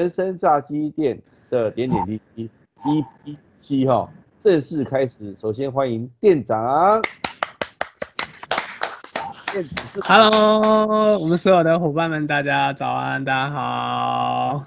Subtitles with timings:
[0.00, 1.20] 人生炸鸡店
[1.50, 2.50] 的点点滴滴
[2.84, 4.08] EP 七哈
[4.42, 5.36] 正式开始。
[5.38, 7.02] 首先欢迎店长。
[10.00, 14.64] Hello，我们所有的伙伴们，大家早安，大家好，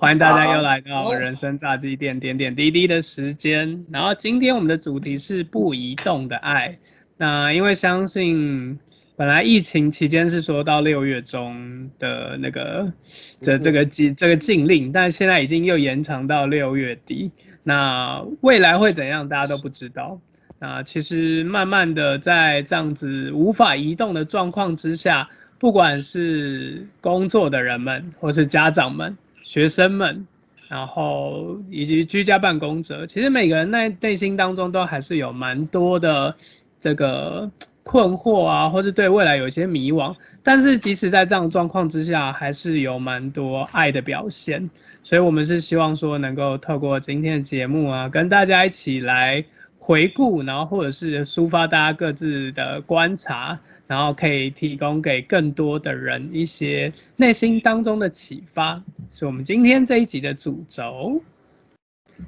[0.00, 3.84] 欢迎大家又来到人生炸鸡店点点滴滴的时间。
[3.90, 6.78] 然后今天我们的主题是不移动的爱。
[7.18, 8.78] 那因为相信
[9.18, 12.92] 本来疫情期间是说到六月中的那个
[13.40, 17.32] 这这个禁这个禁令，但现在已经又延长到六月底。
[17.64, 20.20] 那未来会怎样，大家都不知道。
[20.60, 25.28] 那其实慢慢的在这样子无法移动的状况之下，
[25.58, 30.28] 不管是工作的人们，或是家长们、学生们，
[30.68, 36.36] 然后以及居家办公者，其实每个人内内心当中都还是有蛮多的
[36.80, 37.50] 这个
[37.82, 40.14] 困惑啊，或是对未来有一些迷惘。
[40.42, 44.70] 但是即使在这样状况之下，还是有蛮多爱的表现。
[45.02, 49.44] 所以我们是希望说，能够透过今天的节目啊，跟大家一起来。
[49.80, 58.82] 回顾，然后或者是抒发大家各自的观察，然后可以提供给更多的人一些内心当中的启发，
[59.12, 61.22] 是我们今天这一集的主轴。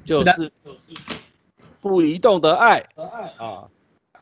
[0.03, 0.51] 就是
[1.81, 2.83] 不移动的爱
[3.37, 3.69] 啊！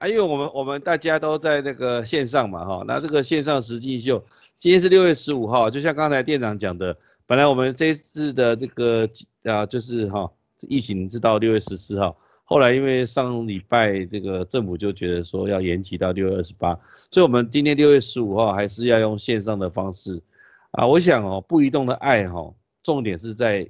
[0.08, 4.23] 因为我们我们大家都在那个线上嘛哈，那这个线上实际秀，
[4.58, 6.95] 今天是六月十五号，就像刚才店长讲的，
[7.28, 9.09] 本来我们这次的这个
[9.44, 12.16] 啊就是哈疫情是到六月十四号。
[12.45, 16.73] 后来因为上礼拜这个政府就觉得说要延期到六月二十八，
[17.11, 20.22] 所以我们今天六月十五号还是要用线上的方式
[20.72, 20.88] 啊。
[20.88, 23.70] 我想哦，不移动的爱哈，重点是在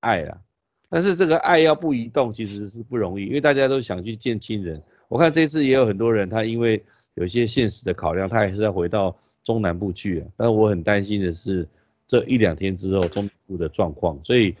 [0.00, 0.38] 爱啦。
[0.90, 4.82] 但是这个爱要不移动其实是不容易，因为大家都想去见亲人。
[5.08, 6.82] 我看这次也有很多人，他因为
[7.14, 10.24] 有一些现实的考量，他还是要回到中南部去。
[10.36, 11.66] 但我很担心的是
[12.06, 14.54] 这一两天之后中部的状况，所以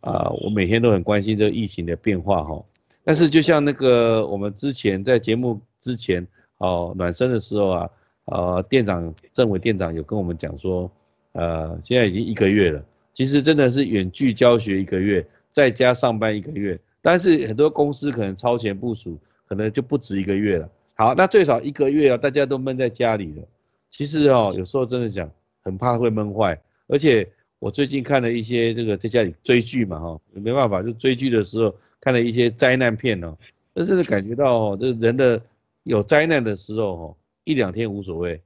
[0.00, 2.62] 啊，我每天都很关心这个疫情的变化哈。
[3.02, 6.26] 但是就像那个我们之前在节目之前
[6.58, 7.90] 哦暖身的时候啊，
[8.26, 10.90] 呃店长政委店长有跟我们讲说，
[11.32, 19.18] 呃现在已经一个月了，其实真的是远距教学一个月，在家上班一个月，但是很多公司可能超前部署，
[19.48, 20.70] 可能就不止一个月了。
[20.94, 23.42] 好，那最少一个月啊，大家都闷在家里了。
[23.90, 25.30] 其实哦有时候真的讲
[25.62, 27.28] 很怕会闷坏，而且
[27.58, 31.74] 我最近看了一些这个在家里追剧嘛哈，没办法就追剧的时候。
[32.00, 33.34] 看了一些灾难片哦，
[33.72, 35.40] 但是感觉到哦，这人的
[35.84, 38.38] 有灾难的时候哦，一两天无所谓，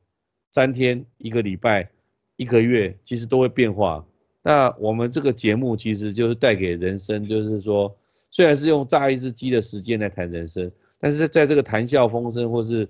[0.52, 1.90] 三天、一个礼拜、
[2.36, 4.06] 一个月，其实都会变化。
[4.42, 7.92] 那我们这个节目其实就是带给人生，就是说，
[8.30, 10.70] 虽然是用炸一只鸡的时间来谈人生，
[11.00, 12.88] 但是在这个谈笑风生或是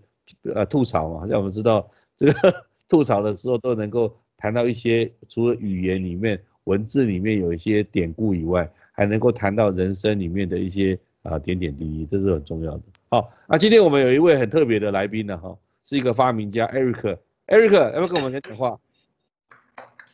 [0.55, 8.71] 呃吐槽嘛，让我们知道这个 吐槽的时候都能够谈到一些除了语言里面、文字里面有一些典故以外。
[8.99, 12.81] 还能够谈到人生里面的一些啊点点滴滴，这是很重要的。
[13.09, 17.17] 好，那今天我们有一位很特别的来宾呢，哈，是一个发明家，Eric。
[17.47, 18.77] Eric，要不要跟我们讲话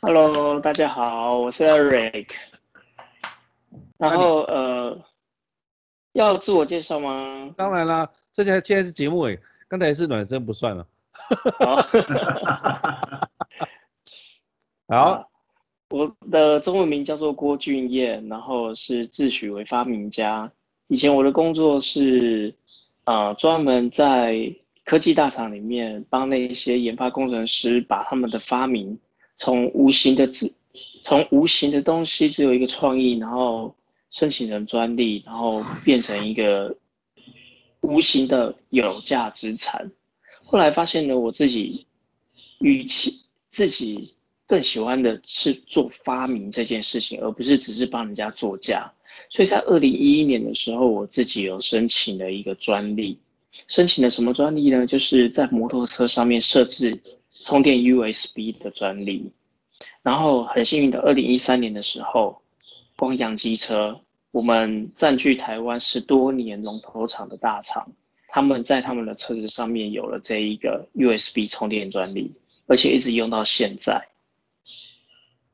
[0.03, 2.29] ？Hello，大家好，我是 Eric。
[3.97, 5.03] 然后呃，
[6.15, 7.53] 要自我介绍吗？
[7.57, 9.39] 当然啦，这现现在是节目诶，
[9.69, 10.87] 刚才是暖身不算了。
[14.89, 15.31] 好。
[15.91, 20.51] 我的中文名叫做郭俊彦，然后是自诩为发明家。
[20.89, 22.53] 以前我的工作是，
[23.05, 24.53] 啊，专门在
[24.85, 28.99] 科技大厂里面帮那些研发工程师把他们的发明
[29.37, 30.53] 从无形的字，
[31.05, 33.73] 从无形的东西只有一个创意，然后
[34.15, 36.77] 申请人专利，然后变成一个
[37.81, 39.91] 无形的有价资产。
[40.39, 41.85] 后来发现呢，我自己
[42.61, 44.15] 与其自己。
[44.47, 48.93] 更喜欢的是做发明这件事情，而不是只是帮人家做价。
[49.31, 53.19] 所以在二零一一年的时候，我自己有申请了一个专利，
[53.69, 54.87] 申请了什么专利呢？
[54.87, 57.01] 就是在摩托车上面设置
[57.43, 59.33] 充电 USB 的专利。
[60.03, 62.43] 然后很幸运的，二零一三年的时候，
[62.97, 63.99] 光阳机车，
[64.35, 67.93] 我们占据台湾十多年龙头厂的大厂，
[68.27, 72.33] 他们在他们的车子上面有了这一个 USB 充电专利，
[72.67, 74.09] 而且一直用到现在。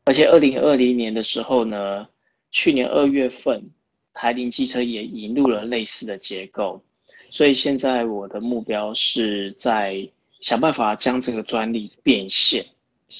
[0.04, 2.08] 而且二零二零年的时候呢，
[2.50, 3.68] 去年二月份，
[4.14, 6.82] 台铃汽车也引入了类似的结构，
[7.28, 10.08] 所以现在我的目标是在
[10.40, 12.64] 想办法将这个专利变现，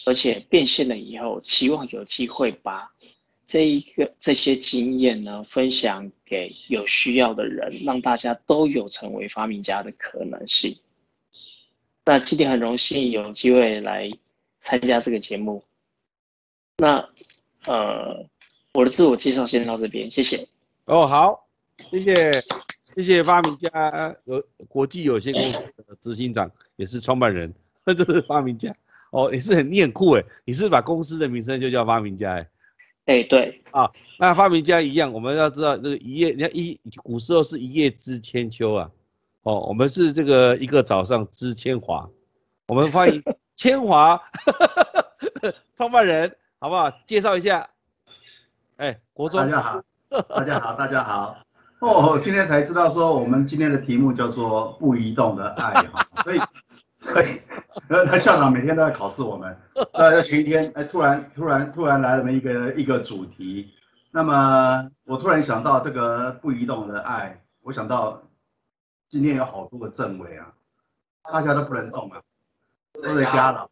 [0.07, 2.91] 而且变现了以后，期望有机会把
[3.50, 10.79] 这一个这些经验呢分享给有需要的人，让大家都有成为发明家的可能性。
[12.05, 14.08] 那今天很荣幸有机会来
[14.61, 15.64] 参加这个节目。
[16.76, 17.08] 那，
[17.67, 18.25] 呃，
[18.73, 20.47] 我的自我介绍先到这边，谢谢。
[20.85, 21.49] 哦，好，
[21.91, 22.14] 谢谢，
[22.94, 27.52] 谢谢发明家有国际有限公司的执行长，也是创办人，
[27.85, 28.73] 这是发明家。
[29.11, 32.49] 哦，也是很念酷哎，你是把公司的名称就叫发明家哎。
[33.11, 33.91] 哎，对啊，
[34.21, 38.89] 那发明家一样，我们要知道这个一叶，你看一古时候是一叶知千秋啊。
[39.43, 42.09] 哦，我们是这个一个早上知千华，
[42.69, 43.21] 我们欢迎
[43.57, 44.23] 千华
[45.75, 46.89] 创办人，好不好？
[47.05, 47.69] 介绍一下。
[48.77, 49.41] 哎，国中。
[49.41, 49.83] 大家好，
[50.29, 51.37] 大家好，大家好。
[51.81, 56.39] 哦，今天才知道说我们今天的题目叫做不移动的爱哈，所以，
[57.00, 57.41] 所以，
[57.88, 59.56] 那那校长每天都在考试我们，
[59.99, 63.73] 在前一天，哎，突然突然突然来了么一个一个主题，
[64.11, 68.23] 那么我突然想到这个不移动的爱，我想到。
[69.12, 70.47] 今天有好多个政委啊，
[71.25, 72.23] 大家都不能动啊，
[73.02, 73.69] 都在家了。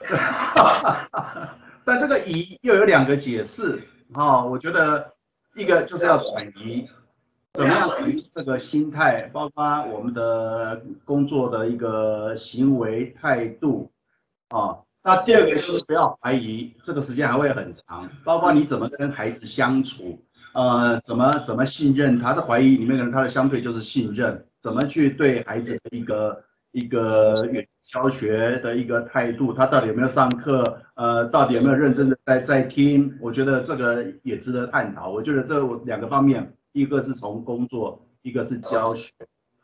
[1.86, 3.80] 但这个移又有两个解释
[4.12, 5.14] 啊，我觉得
[5.54, 6.90] 一个就是要转移，
[7.54, 7.88] 怎么样
[8.34, 13.90] 这个心态，包括我们的工作的一个行为态度
[14.50, 14.78] 啊。
[15.02, 20.22] 那第二个就是不要怀疑，这个时间还会很长，包括你怎么跟孩子相处，
[20.54, 24.44] 呃，怎么怎么信任他，这怀疑里面可能他的相对就是信任。
[24.60, 27.48] 怎么去对孩子的一个一个
[27.86, 29.54] 教学的一个态度？
[29.54, 30.82] 他到底有没有上课？
[30.94, 33.18] 呃，到底有没有认真的在在听？
[33.20, 35.10] 我觉得这个也值得探讨。
[35.10, 39.12] 我觉得这两个方面，一个是从工作，一个是教学。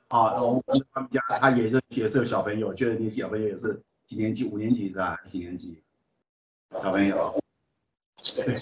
[0.09, 0.63] 啊，我们
[0.93, 4.45] 他们家他也是也是有小朋友，觉得你小朋友也是几年级？
[4.45, 5.17] 五年级是吧？
[5.25, 5.83] 几年级？
[6.71, 7.35] 小朋友。
[8.37, 8.57] 对，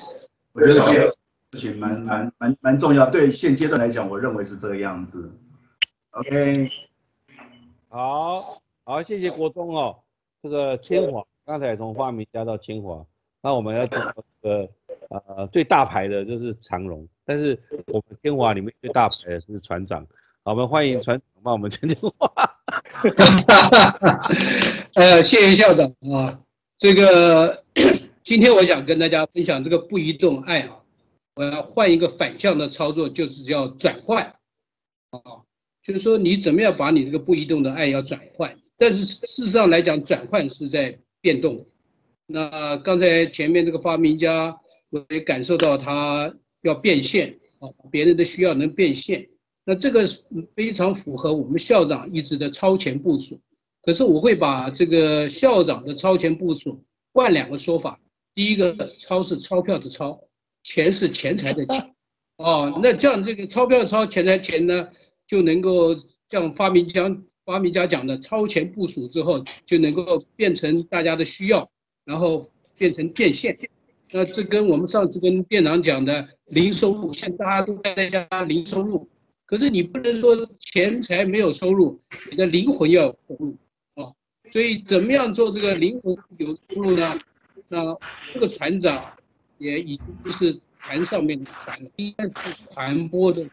[0.52, 1.06] 我觉得这件
[1.52, 3.10] 事情蛮蛮蛮蛮重要。
[3.10, 5.30] 对现阶段来讲，我认为是这个样子。
[6.10, 6.68] OK，
[7.88, 9.98] 好好，谢谢国忠哦。
[10.42, 13.04] 这个清华刚才从发明家到清华，
[13.42, 13.98] 那我们要这
[14.42, 14.68] 个
[15.08, 20.06] 呃最大牌的就是长荣，但是我们天华里面最大牌的是船长。
[20.42, 22.30] 好，我们欢迎船长帮我们讲讲话。
[24.94, 26.40] 呃，谢谢校长啊。
[26.76, 27.64] 这个
[28.22, 30.80] 今天我想跟大家分享这个不移动爱啊，
[31.36, 34.22] 我要换一个反向的操作，就是叫转换
[35.10, 35.20] 啊。
[35.82, 38.56] 就是说，你怎么样把你这个不移动的爱要转换？
[38.76, 41.66] 但是事实上来讲，转换是在变动。
[42.26, 44.58] 那刚才前面这个发明家，
[44.90, 46.34] 我也感受到他
[46.68, 49.28] 要变现啊，别人的需要能变现。
[49.64, 50.06] 那这个
[50.52, 53.40] 非常符合我们校长一直的超前部署。
[53.82, 56.82] 可是我会把这个校长的超前部署
[57.12, 58.00] 换两个说法。
[58.34, 60.20] 第一个，钞是钞票的钞，
[60.62, 61.94] 钱是钱财的钱。
[62.38, 64.88] 哦，那这样这个钞票钞，钱财钱呢？
[65.26, 65.94] 就能够
[66.28, 67.16] 像发明家
[67.46, 71.70] 发明家讲的超前部署之后，就能够变成大家的需要，
[72.04, 72.44] 然后
[72.76, 73.58] 变成变现。
[74.16, 79.08] 那这跟我们上次跟店长讲的零收入，现在大家都在家零收入，
[79.44, 82.00] 可是你不能说钱财没有收入，
[82.30, 83.56] 你的灵魂要有收入
[83.96, 84.12] 啊。
[84.48, 87.18] 所以怎么样做这个灵魂有收入呢？
[87.66, 87.96] 那
[88.32, 89.04] 这个船长
[89.58, 92.32] 也已经不是船上面的船，应该是
[92.70, 93.44] 传播的。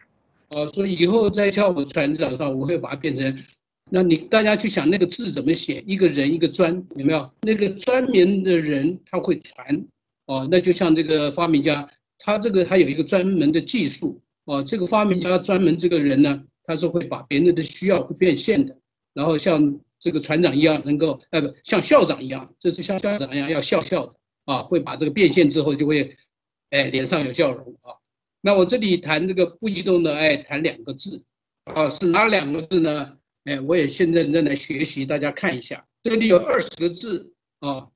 [0.50, 3.42] 啊，所以以后在跳舞船长上，我会把它变成，
[3.90, 7.28] 那你大家去想那个字怎么写，一个人一个专，有没有？
[7.40, 9.84] 那个专门的人他会传，
[10.32, 18.74] 哦，那就像这个发明家，他这个他有一个专门的技术，哦，这个发明家专门这个人呢，他是会把别人的需要会变现的，
[19.12, 24.14] 然后像这个船长一样，能够，呃，不像校长一样，这是像校长一样要笑笑的，
[24.46, 26.16] 啊，会把这个变现之后就会，
[26.70, 27.92] 哎，脸上有笑容啊。
[28.40, 31.22] 那我这里谈这个不移动的哎，谈两个字，
[31.64, 33.18] 啊，是哪两个字呢？
[33.44, 37.88] 哎，我也现在正在学习，大家看一下，这里有二十个字啊，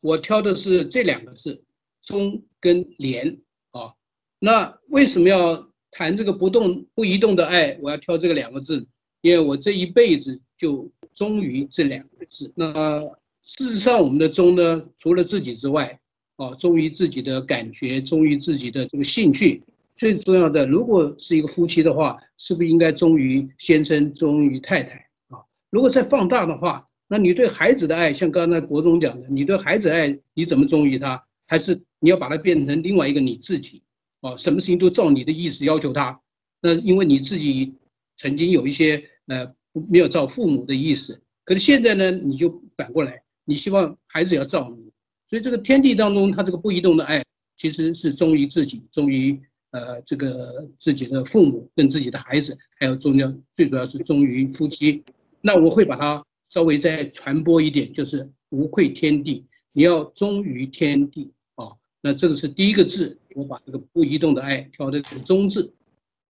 [0.00, 1.63] 我挑的是这两个字，
[2.04, 3.94] 中跟廉啊。
[4.38, 7.78] 那为什么要谈这个不动不移动的爱？
[7.80, 8.86] 我要挑这个两个字，
[9.20, 12.52] 因为我这一辈子就忠于这两个字。
[12.54, 13.00] 那
[13.40, 16.00] 事实上，我们的忠呢，除了自己之外，
[16.36, 19.62] 啊，忠于自己的感觉，忠于自己的这个兴趣。
[19.94, 24.96] 最重要的，如果是一个夫妻的话，是不是应该忠于先生、忠于太太
[25.28, 25.38] 啊？
[25.70, 31.24] 如果再放大的话，那你对孩子的爱，像刚才国中讲的，你对孩子爱，你怎么忠于他？
[31.46, 33.82] 还是你要把它变成另外一个你自己
[34.20, 34.36] 啊？
[34.36, 36.20] 什么事情都照你的意思要求他？
[36.60, 37.74] 那因为你自己
[38.16, 39.54] 曾经有一些呃
[39.90, 44.90] 没有照父母的意思，可是现在呢，你就反过来，你希望孩子要照你。
[45.26, 47.24] 所以这个天地当中，他这个不移动的爱，
[47.56, 49.40] 其实是忠于自己，忠于。
[49.74, 55.02] 呃，这个自己的父母跟自己的孩子，还有重要，最主要是忠于夫妻。
[55.40, 61.72] 那我会把它稍微再传播一点，就是无愧天地，你要忠于天地啊。
[62.00, 65.74] 那这个是第一个字，我把这个不移动的爱挑的这个中字。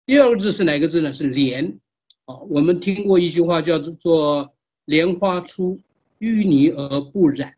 [0.06, 1.12] 第二个字是哪个字呢？
[1.12, 1.80] 是莲。
[2.26, 4.54] 啊，我们听过一句话叫做
[4.86, 5.80] “莲花出
[6.20, 7.56] 淤泥而不染”。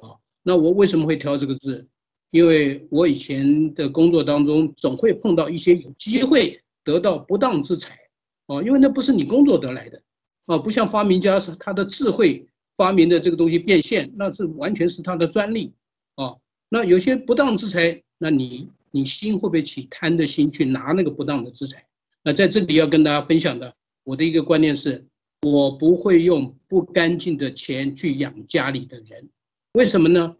[0.00, 1.86] 啊，那我为什么会挑这个字？
[2.30, 7.98] 因为我以前的工作当中总会碰到一些有机会得到不当之财。
[8.46, 10.02] 啊，因为那不是你工作得来的。
[10.46, 12.46] 啊，不像发明家是他的智慧
[12.76, 15.72] 发明的这个东西变现，那是完全是他的专利。
[16.14, 16.36] 啊，
[16.68, 18.70] 那有些不当之财，那你。
[18.96, 21.84] 你心会不会起贪的心去拿那个不当的资财？
[22.22, 25.04] 那在这里要跟大家分享的，我的一个观念是，
[25.42, 29.28] 我不会用不干净的钱去养家里的人。
[29.72, 30.36] 为什么呢？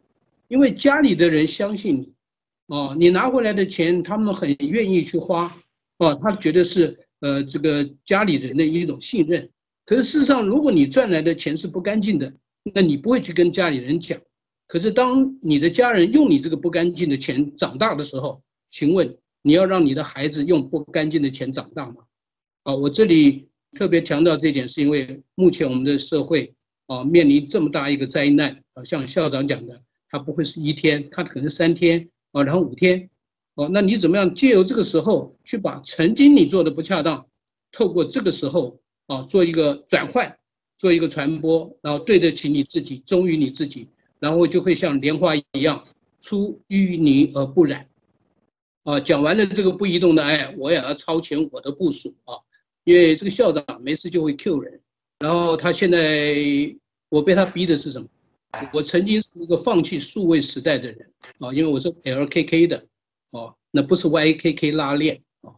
[0.46, 2.12] 因为家里的人相信你，
[2.68, 5.52] 哦，你拿回来的钱，他们很愿意去花，
[5.98, 9.50] 哦，他觉得是呃这个家里人的一种信任。
[9.86, 12.32] 可是事实上，如果你赚来的钱是不干净的，
[12.74, 14.18] 那你不会去跟家里人讲。
[14.66, 21.96] 可是当你的家人用你这个不干净的钱长大的时候，请问你要让你的孩子用不干净的钱长大吗？
[22.62, 26.54] 啊，我这里特别强调这一点，是因为目前我们的社会
[26.86, 33.10] 啊面临这么大一个灾难啊，像校长讲的，他不会是一天，他可能三天啊，然后五天，
[33.56, 37.26] 哦，那你怎么样借由这个时候去把曾经你做的不恰当，
[37.70, 40.38] 透过这个时候啊做一个转换，
[40.76, 45.84] 做一个传播，然后对得起你自己，忠于你自己，然后就会像莲花一样
[46.18, 47.88] 出淤泥而不染。
[48.84, 52.36] 啊，讲完了这个不移动的爱，我也要超前我的部署啊，
[52.84, 54.80] 因为这个校长没事就会 Q 人，
[55.18, 56.34] 然后他现在
[57.08, 58.08] 我被他逼的是什么？
[58.72, 62.86] 我曾经是一个放弃数位时代的人啊，因为我是 LKK 的
[63.30, 65.50] 哦，那不是 YKK 拉链啊，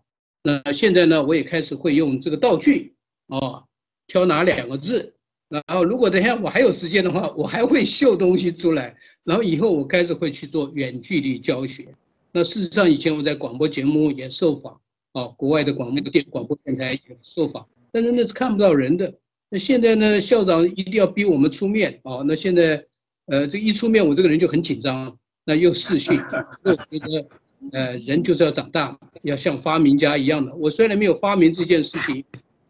[0.42, 2.94] 那现在呢，我也开始会用这个道具
[3.26, 3.64] 哦，
[4.06, 5.14] 挑哪两个字，
[5.49, 11.88] 然后如果等下我还有时间的话，我还会秀东西出来，然后以后我开始会去做远距离教学。
[12.33, 14.80] 那事实上，以前我在广播节目也受访
[15.12, 19.14] 啊，国外的广播电广播电台也受访，但是那是看不到人的。
[19.49, 22.23] 那现在呢，校长一定要逼我们出面啊。
[22.26, 22.85] 那现在，
[23.26, 25.16] 呃，这一出面，我这个人就很紧张。
[25.49, 26.21] 那又视讯，
[26.64, 27.28] 我觉得，
[27.71, 30.52] 呃，人就是要长大，要像发明家一样的。
[30.56, 32.25] 我虽然没有发明这件事情，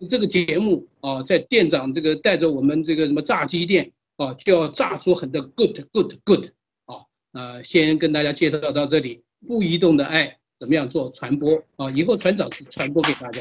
[0.09, 6.47] 这个节目啊，在店长这个带着我们这个什么炸鸡店啊，就要炸出很多 good good good
[6.85, 7.05] 啊。
[7.33, 9.23] 呃，先跟大家介绍到这里。
[9.47, 11.91] 不移动的爱怎么样做传播啊？
[11.91, 13.41] 以后船长是传播给大家，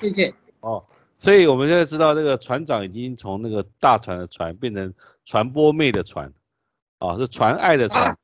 [0.00, 0.34] 谢谢。
[0.60, 0.84] 哦，
[1.18, 4.92] 所以我们现在知道这个船长已经从那个大船的船变成
[5.24, 6.30] 传播妹的船，
[6.98, 8.18] 啊，是传爱的船，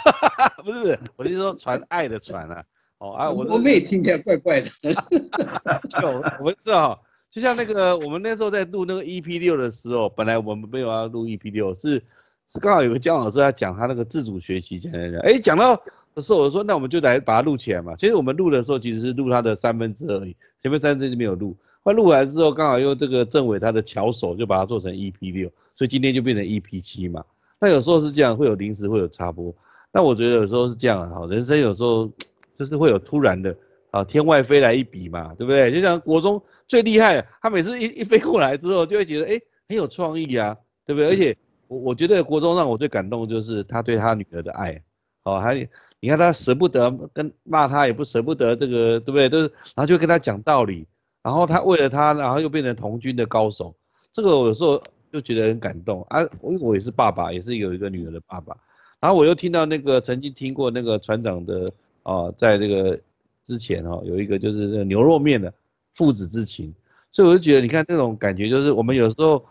[0.64, 2.64] 不是不是，我是说传爱的船啊。
[2.98, 5.80] 哦啊，我我妹听起来怪怪的， 哈哈
[6.20, 7.02] 哈我们知道，
[7.32, 12.00] 就像那个我们那时候在录那个 EP 六的时候，本来我们没有要录 EP 六，是
[12.46, 15.82] 是刚好有个姜老师在讲他那个自主学习，讲讲讲，哎，讲到。
[16.14, 17.96] 的时候我说那我们就来把它录起来嘛。
[17.96, 20.20] 其实我们录的时候其实是录它的三分之二，
[20.60, 21.56] 前面三分之一没有录。
[21.82, 27.24] 那录完之后刚好用这个政委他的巧手就把它做成 EP 六，所以今天就变成 EP 七嘛。
[27.58, 29.54] 那有时候是这样，会有临时会有插播。
[29.90, 32.10] 那我觉得有时候是这样啊，人生有时候
[32.58, 33.56] 就是会有突然的
[33.92, 35.70] 啊，天外飞来一笔嘛，对不对？
[35.72, 41.08] 就像国中最厉害，他每次一 一飞过来之后就会觉得哎很有创意啊，对不对？
[41.08, 41.36] 而且
[41.68, 44.82] 我我觉得国中让我最感动就是他对他女儿的爱，
[45.22, 45.68] 哦还。
[46.04, 49.28] 你看他舍不得跟骂他，也不舍不得这个，对不对？
[49.28, 49.44] 都是，
[49.76, 50.84] 然后就跟他讲道理，
[51.22, 53.72] 然后他为了他，然后又变成童军的高手，
[54.10, 54.82] 这个我有时候
[55.12, 56.26] 就觉得很感动啊。
[56.40, 58.52] 我我也是爸爸，也是有一个女儿的爸爸，
[58.98, 61.68] 然后我又听到那个曾经听过那个船长的
[62.02, 62.98] 啊，在这个
[63.44, 65.52] 之前哦，有一个就是牛肉面的
[65.94, 66.74] 父子之情，
[67.10, 69.44] 所以我就觉得你看那种感觉，就是我们有时候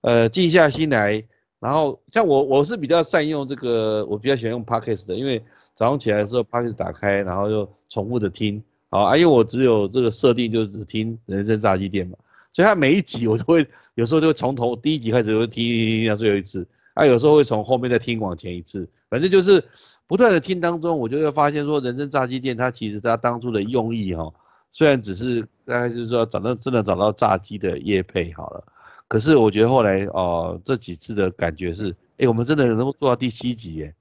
[0.00, 1.22] 呃静下心来，
[1.60, 5.42] 然后像我我是比较善用这个，我比较喜欢用 podcast 的，因为。
[5.78, 12.18] 早上起来的时候 p o d 打开，然后又重复的听，好啊，因为我只有这个设定，就是只听人生炸鸡店嘛，
[12.52, 13.64] 所以它每一集我都会，
[13.94, 19.62] 有时候就从头第一集开始就听听听听到最后一次，啊，有时候会从后面再听往前一次，反正就是
[20.08, 24.32] 不断的听当中，我就会发现说，人生炸鸡店它其实它当初的用意哈，
[24.72, 28.64] 虽然只是大概就是说找到真的找到炸鸡的业配好了，
[29.06, 33.94] 可是我觉得后来哦这几次的感觉是，哎，我们真的能够做到第七集耶。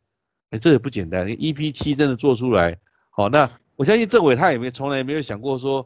[0.50, 5.86] 哎，这也不简单，EP 七真的做出来，好，那我相信政委他也没从来也没有想过说，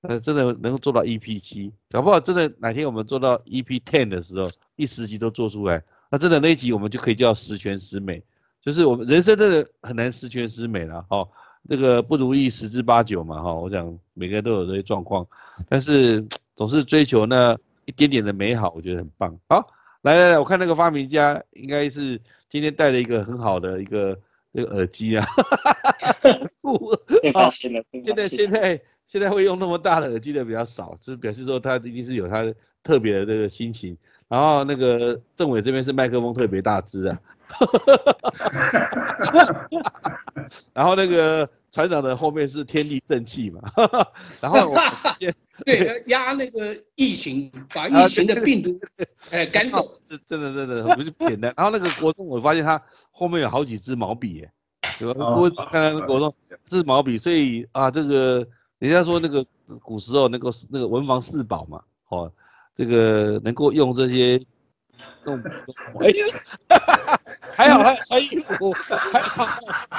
[0.00, 8.24] 呃，真的能够做到 EP 七，搞不好真的哪天我们做到 EP ten 的时候，一十集都做出来，那真的那一集我们就可以叫十全十美，
[8.62, 11.28] 就是我们人生真的很难十全十美了，哈，
[11.68, 15.26] 这个不如意十之八九嘛，哈，我想每个人都有这些状况，
[15.68, 16.24] 但是
[16.56, 19.38] 总是追求那一点点的美好，我觉得很棒。
[19.48, 19.66] 好，
[20.02, 22.20] 来来来，我看那个发明家应该是。
[22.52, 24.14] 今天带了一个很好的一个
[24.50, 25.24] 那个耳机啊，
[27.22, 32.44] 被 发现了，现在现在现在会用那么大的耳机的比较少，就是表示说他一定是有他
[32.82, 33.96] 特别的这个心情。
[34.28, 37.18] 然后那个政委这边是麦克风特别大支啊，
[40.74, 43.60] 然后那个船长的后面是天地正气嘛，
[44.40, 44.76] 然后我
[45.64, 48.78] 对压那个疫情，把疫情的病毒
[49.30, 51.52] 哎赶走，真真的真的不是简单。
[51.56, 54.50] 然后那个国中我发现他后面有好几支毛笔耶，
[54.98, 55.36] 对吧？
[55.36, 56.34] 我看到国中
[56.68, 58.46] 是毛笔，所以啊这个
[58.78, 59.44] 人家说那个
[59.80, 62.32] 古时候那个那个文房四宝嘛，哦。
[62.74, 64.42] 这个能够用这些
[65.24, 65.40] 用
[66.00, 67.18] 哎呀，
[67.54, 69.46] 还好还穿衣服，还好，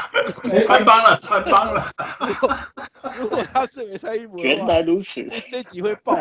[0.65, 1.91] 穿帮了，穿帮了。
[3.17, 6.13] 如果他是没穿衣服，原来如此，这集会爆。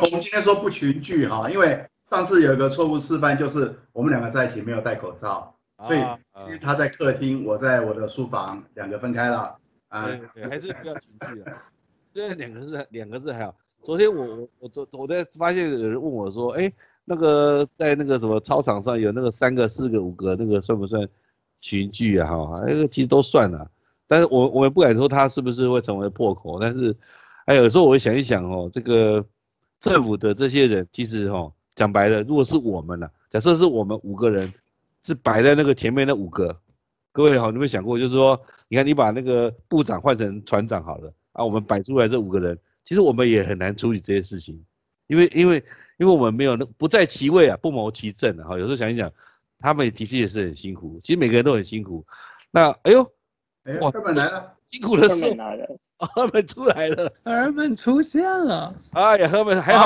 [0.00, 5.54] 我们今天说不群聚哈，因为上次有一个错误示范，就是我们两个在一起没有戴口罩，
[5.86, 9.56] 所以他在客厅，我在我的书房，两个分开了。
[9.88, 11.52] 啊，对，还是不要群聚了。
[12.14, 13.54] 虽然两个字，两个字还好。
[13.82, 16.72] 昨天我我我昨我在发现有人问我说，哎，
[17.04, 21.08] 那个在那个什么操场上有那个三个、四个、五个，那个算不算
[21.60, 22.28] 群聚啊？
[22.28, 23.70] 哈，那个其实都算了，
[24.06, 26.96] 但是我我们不敢说它是不是会成为破口，但是，
[27.46, 29.24] 哎，有时候我想一想哦，这个
[29.80, 34.52] 政府的这些人，其实哈，讲白了，如果是我们呢，假设是我们五个人
[35.02, 36.56] 是摆在那个前面那五个，
[37.10, 42.58] 各位好，你有没有想过，就是说，你看你把那个部长换成船长好了，啊，我们摆出来这五个人。
[42.84, 44.60] 其实我们也很难处理这些事情，
[45.06, 45.62] 因为因为
[46.02, 48.48] 因为我们没有那不在其位啊，不谋其政啊。
[48.48, 49.08] 哈，有时候想一想，
[49.60, 52.04] 他们其实也是很辛苦，其实每个人都很辛苦。
[52.50, 53.02] 那哎呦，
[53.80, 55.78] 哇，哥们来了，辛苦的是来了，
[56.16, 58.74] 哥们出来了， 他们出现了。
[58.90, 59.84] 哎呀，他们还好，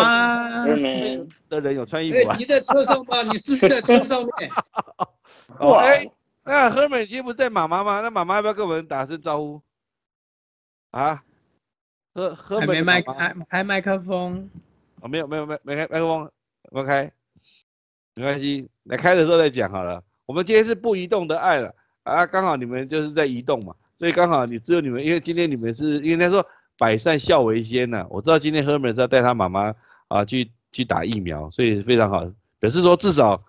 [0.64, 2.36] 哥们的人有穿衣服啊。
[2.38, 3.20] 你在车上吗？
[3.22, 4.50] 你是在车上面？
[5.60, 6.10] 哇，哎，
[6.44, 8.00] 那哥们今天不是在妈妈吗？
[8.00, 9.60] 那妈妈要不要跟我们打声招呼？
[10.92, 11.22] 啊？
[12.14, 14.48] 喝喝没麦开开麦克风，
[15.08, 16.30] 没有没有没没开麦克风，
[16.70, 17.12] 没开，
[18.14, 20.02] 没关系，来开的时候再讲好了。
[20.26, 26.44] 我们今天是不移动的爱了啊，刚好你们就是在移动嘛，所以刚好你只有你们，因为今天你们是因为他说
[26.78, 29.74] 百善孝为先呢，我知道今天 Herman 是要带他妈妈
[30.08, 33.42] 啊去去打疫苗，所以非常好，表示说至少，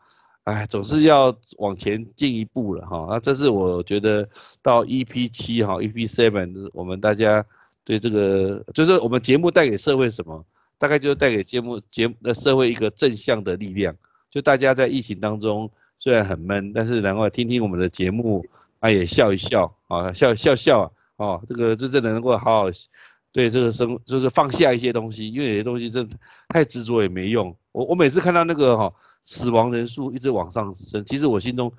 [0.43, 3.07] 哎总是要往前进一步了哈。
[3.09, 4.27] 那这是我觉得
[4.61, 7.45] 到 EP 七哈 EP seven 我们大家。
[7.87, 10.45] 对这个，就是我们节目带给社会什么，
[10.77, 13.95] 大概就是带给节目节的社会一个正向的力量。
[14.29, 18.45] 就大家在疫情当中虽然很闷，但是然后听听我们的节目，
[18.79, 20.81] 啊也笑一笑啊，笑笑笑
[21.15, 22.67] 啊，哦这个真正能够好好
[23.31, 26.15] 对这个生就是放下一些东西，因为有些东西真的
[26.49, 27.55] 太执着也没用。
[27.71, 31.71] 我我每次看到那个哈死亡人数一直往上升，其实我心中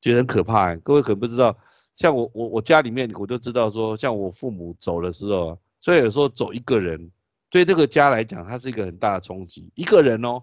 [0.00, 0.74] 觉得很可怕。
[0.76, 1.56] 各位可不知道。
[1.96, 7.08] 像我我我家里面我就知道说，像我父母走的时候，所以有时候走一个人，
[7.54, 9.70] 对这个家来讲，它是一个很大的冲击。
[9.76, 10.42] 一个人哦，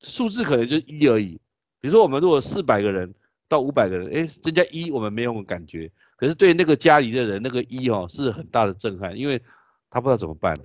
[0.00, 1.40] 数字可能就一而已。
[1.80, 3.14] 比如说我们如果四百个人
[3.46, 9.40] 到五百个人，哎，增加一我们没有感觉，可是对那个家里的人那个一哦是很大的震撼，因为
[9.88, 10.56] 他不知道怎么办，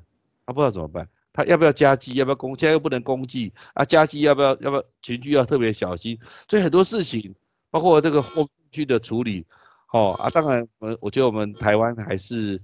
[0.47, 6.17] 他不知道怎么办，他要不要加鸡，要不要公，现在又不能公祭啊，加鸡要不要要不要群聚要特别小心，
[6.49, 7.35] 所以很多事情，
[7.69, 9.45] 包括这个后续的处理。
[9.91, 12.59] 哦啊，当然，我我觉得我们台湾还是，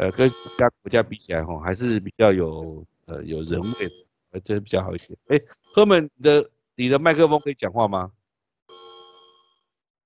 [0.00, 3.92] 呃，跟其他国家比起来，哈，还是比较有呃有人味，
[4.30, 5.14] 呃，这比较好一些。
[5.28, 5.38] 哎，
[5.74, 8.10] 哥们，你的你的麦克风可以讲话吗？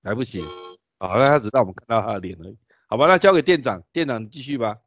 [0.03, 0.43] 来不及，
[0.99, 2.59] 好，那他只让我们看到他的脸而已。
[2.89, 4.79] 好吧，那交给店长，店长你继续吧。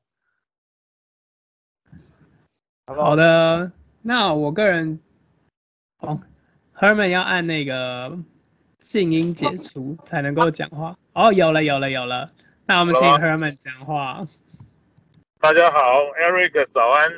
[2.85, 4.99] 好的，那我个人，
[5.99, 6.19] 哦
[6.75, 8.19] ，Herman 要按那个。
[8.79, 10.97] 静音解除才能够讲话。
[11.11, 12.31] 哦，有了有了有了，
[12.65, 14.25] 那我们请 Herman 讲话。
[15.39, 17.11] 大家好，Eric 早安。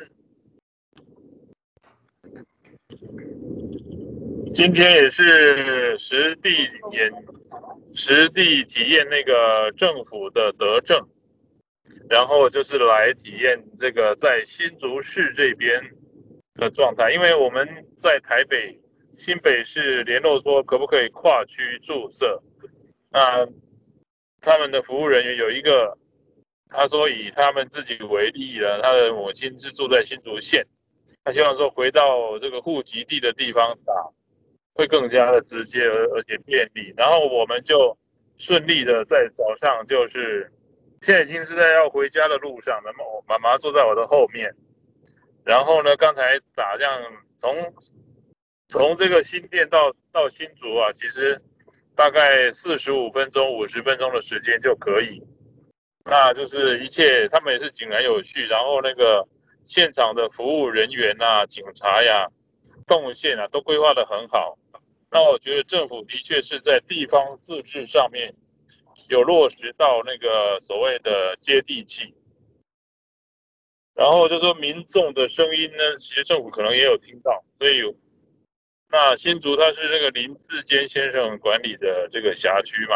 [4.53, 6.49] 今天也是实地
[6.91, 7.12] 演、
[7.93, 11.08] 实地体验那个政府的德政，
[12.10, 15.82] 然后就是来体验这个在新竹市这边
[16.55, 18.79] 的状态，因为我们在台北。
[19.17, 22.41] 新北市联络说可不可以跨区注册？
[23.10, 23.45] 那
[24.39, 25.97] 他们的服务人员有一个，
[26.69, 30.65] 他说以他们自己为例了，他的母亲是住在新竹县，
[31.23, 33.93] 他希望说回到这个户籍地的地方打，
[34.73, 36.93] 会更加的直接而而且便利。
[36.95, 37.97] 然后我们就
[38.38, 40.51] 顺利的在早上就是，
[41.01, 44.53] 现在已经是在要回家的路上，那么我妈妈坐在我的后面，
[45.43, 47.01] 然后呢刚才打这样
[47.38, 47.73] 从。
[48.71, 51.41] 从这个新店到到新竹啊，其实
[51.95, 55.23] 大概四十五分钟、五十分钟的时间就可以。
[56.10, 59.28] 那就是一切，他们也是井然有序，然后那个
[59.63, 62.28] 现场的服务人员呐、警察呀、
[62.88, 64.58] 动线啊，都规划的很好。
[65.12, 68.34] 那我觉得政府的确是在地方自治上面
[69.08, 72.13] 有落实到那个所谓的接地气。
[73.95, 77.82] 然后就说民众的声音呢，其实政府可能也有听到，所以。
[78.91, 82.95] 那新竹它是那个林志坚先生管理的这个辖区嘛。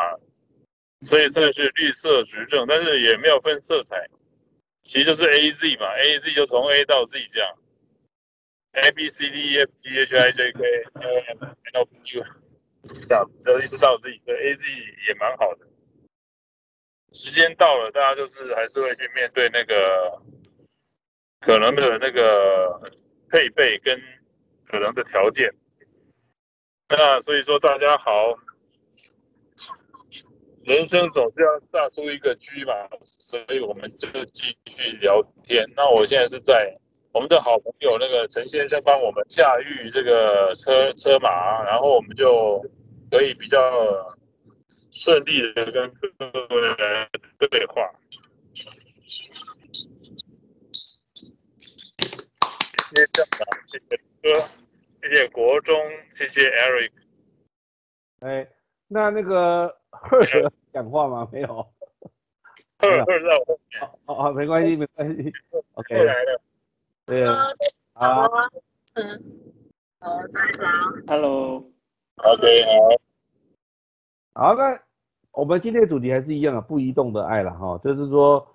[1.04, 4.08] 所以算是绿色执政，但是也没有分色彩，
[4.82, 7.50] 其实就是 A Z 嘛，A Z 就从 A 到 Z 这样
[8.72, 11.98] ，A B C D E F G H I J K L M N O P
[12.06, 12.24] Q
[13.06, 14.66] 这样子，就一直到 Z，所以 A Z
[15.08, 15.68] 也蛮好的。
[17.12, 20.22] 时间到了，大家就是还是会去面对那个
[21.42, 22.92] 可能的那个
[23.30, 24.02] 配备跟
[24.66, 25.54] 可能的条件。
[26.88, 28.40] 那所以说大家好。
[30.66, 35.66] 人生总是要炸出一个局嘛，所以我们就继续聊天。
[35.76, 36.74] 那我现在是在
[37.12, 42.64] 我们的好朋友那个陈先生帮我们驾驭这个车车马，然后我们就
[43.12, 43.60] 可以比较
[44.92, 47.10] 顺利的跟各位来
[47.52, 47.90] 对话。
[52.90, 54.48] 谢谢校长，谢谢哥，
[55.02, 55.76] 谢谢国中，
[56.16, 56.92] 谢谢 Eric。
[58.20, 58.48] 哎，
[58.94, 59.76] 那那个。
[59.90, 61.28] 赫尔讲话吗？
[61.32, 61.48] 没有。
[61.48, 63.90] 赫尔在我后面。
[64.06, 65.32] 哦哦，没关系没关系。
[65.74, 65.96] OK。
[65.96, 66.42] 过来了。
[67.06, 67.48] 对啊。
[67.94, 68.30] 好。
[68.96, 69.24] 嗯。
[70.00, 70.92] 好，大家好。
[71.08, 71.64] Hello。
[72.18, 72.66] OK，
[74.34, 74.48] 好。
[74.48, 74.80] 好，那
[75.32, 77.80] 我们今天的主题还是一样啊，不移动的爱了哈。
[77.84, 78.46] 就是说，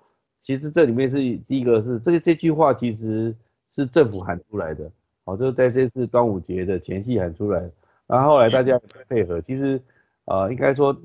[0.41, 3.35] 其实这里面是第一个是这个这句话其实
[3.73, 4.91] 是政府喊出来的，
[5.25, 7.69] 好，就是在这次端午节的前夕喊出来，
[8.07, 9.81] 然后后来大家配合，其实
[10.29, 10.95] 呃应该说。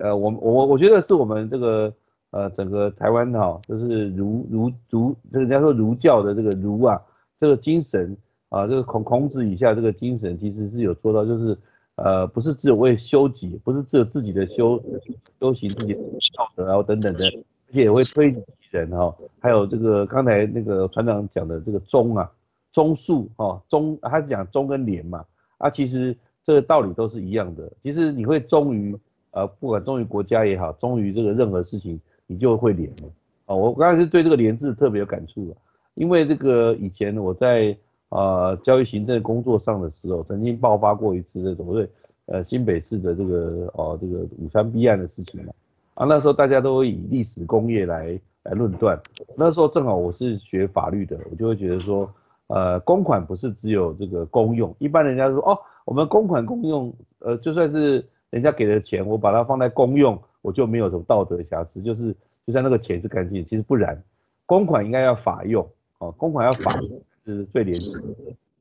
[0.00, 1.92] 呃，我我我觉得是我们这个
[2.30, 6.98] 呃整个台湾哈，就是儒儒儒，这人家说儒教的这个儒啊，
[7.38, 8.16] 这个精神
[8.48, 11.58] 啊，这个孔孔子以下这个精神，其实是有做到，就是
[11.96, 14.82] 呃不是只有为修己，不是只有自己的修
[15.38, 16.00] 修行自己的
[16.38, 22.32] 道德然后等等的，而且也会推己人哈，还有这个刚才那个船长讲的这个忠啊，
[22.72, 25.22] 忠恕哈，忠他讲忠跟廉嘛，
[25.58, 28.96] 啊其实这个道理都是一样的，其实你会忠于。
[29.34, 33.08] 呃，不管忠于国家也好，忠于这个任何事情，你就会连了。
[33.46, 35.56] 哦，我刚才是对这个连字特别有感触的，
[35.94, 37.74] 因为这个以前我在
[38.10, 41.88] 呃教育行政工作上的时候，曾经爆发过一次这种对
[42.26, 45.52] 呃新北市的这个哦这个五三 B 案的事情嘛。
[45.94, 49.00] 啊，那时候大家都以历史工业来来论断，
[49.34, 52.06] 那时候正好我是学法律的，我就会觉得说，
[52.48, 58.04] 呃，公款不是只有这个公用，一般人家说哦，我们公款公用，呃，就算是。
[58.32, 62.16] 人家给的钱，我把它放在公用，我就没有什么道德瑕疵，就是
[62.46, 64.02] 就算那个钱是干净，其实不然，
[64.46, 65.68] 公款应该要法用，
[65.98, 67.92] 哦，公款要法用是最廉洁，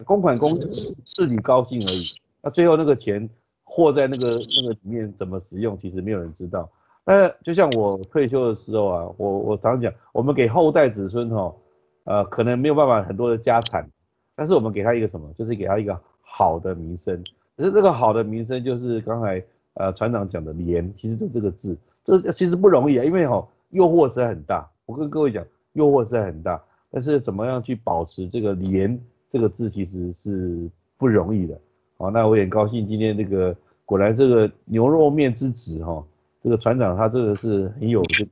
[0.03, 0.59] 公款公
[1.05, 2.03] 自己高兴而已，
[2.41, 3.29] 那最后那个钱
[3.63, 6.69] 货在那个那个里面怎么使用，其实没有人知道。
[7.05, 11.55] 那就像我退休的时候啊，我我常讲，我们给后代子孙哈，
[12.03, 13.89] 呃，可能没有办法很多的家产，
[14.35, 15.97] 但是我们给他一个什么，就是给他一个
[16.31, 17.23] 好的名声，
[17.57, 19.43] 可是这个好的名声就是刚才。
[19.75, 24.69] 呃，船长讲的廉，其实就这个字，这其实不容易啊，因为哈，诱惑实在很大。
[24.85, 25.41] 我跟各位讲，
[25.71, 28.99] 诱惑实在很大，但是怎么样去保持这个廉
[29.31, 31.57] 这个字，其实是不容易的。
[31.97, 36.03] 好，那我也高兴今天这个果然这个牛肉面之子哈，
[36.43, 38.27] 这个船长他这个是很有这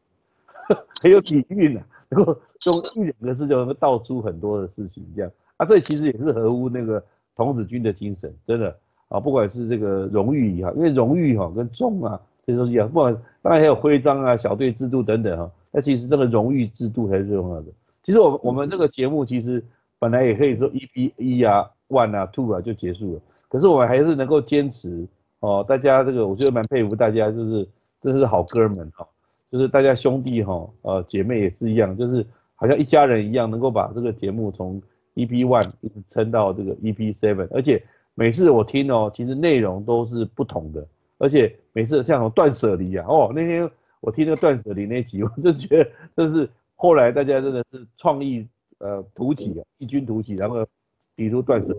[1.01, 7.01] 很有底蕴的，能够用一两个字就能够道出很多的事情，这样啊，这其实也是合乎那个
[7.39, 8.75] 童子军的精神，真的。
[9.07, 17.67] 啊，不管是这个荣誉也好，因为荣誉哈跟重啊这些东西啊，不管当然还有徽章啊、小队制度等等哈，那其实这个荣誉制度才是最重要的。
[18.03, 19.65] 其实我我们这个节目其实
[19.97, 25.07] 本来也可以说一比一啊、one 啊、two 啊就结束了，可是我们还是能够坚持
[25.39, 25.65] 哦。
[25.67, 27.67] 大家这个我觉得蛮佩服大家，就是
[28.03, 29.07] 真是好哥们哈，
[29.51, 32.23] 就是大家兄弟哈，呃姐妹也是一样，就是
[32.53, 34.79] 好像一家人一样，能够把这个节目从
[35.25, 37.83] EP one 一直撑到这个 EP seven，而且。
[38.15, 40.85] 每次我听哦，其实内容都是不同的，
[41.19, 48.45] 而且每次像断舍离啊，哦，那天我听那个断舍离那集，我就觉得这是后来大家真的是创意
[48.79, 50.67] 呃突起啊，异军突起，然后
[51.15, 51.73] 提出断舍。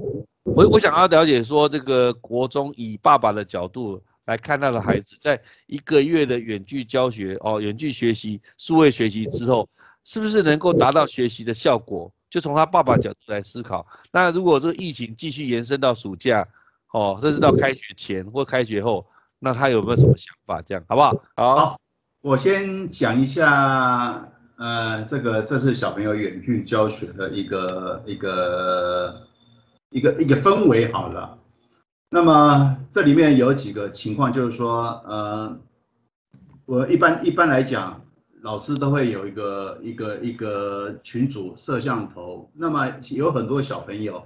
[0.44, 9.68] 我我想要了解说，这个国中以爸爸的角度来看他的孩子，在一个月的远距教学哦，远距学习、数位学习之后，
[10.04, 12.10] 是不是能够达到学习的效果？
[12.30, 16.46] 就从他爸爸角度来思考，那如果这个疫情继续延伸到暑假，
[16.92, 19.04] 哦，甚至到开学前或开学后，
[19.40, 20.62] 那他有没有什么想法？
[20.62, 21.22] 这样好不好？
[21.34, 21.80] 好，
[22.22, 29.26] 我先讲一下，呃，这个这是小朋友远距教学的一个一个
[29.90, 31.38] 一个一个氛围好了。
[32.10, 35.58] 那么这里面有几个情况，就是说，呃，
[36.66, 38.02] 我一般一般来讲，
[38.42, 42.50] 老师都会有一个一个一个群组摄像头。
[42.54, 44.22] 那么有很多小朋友，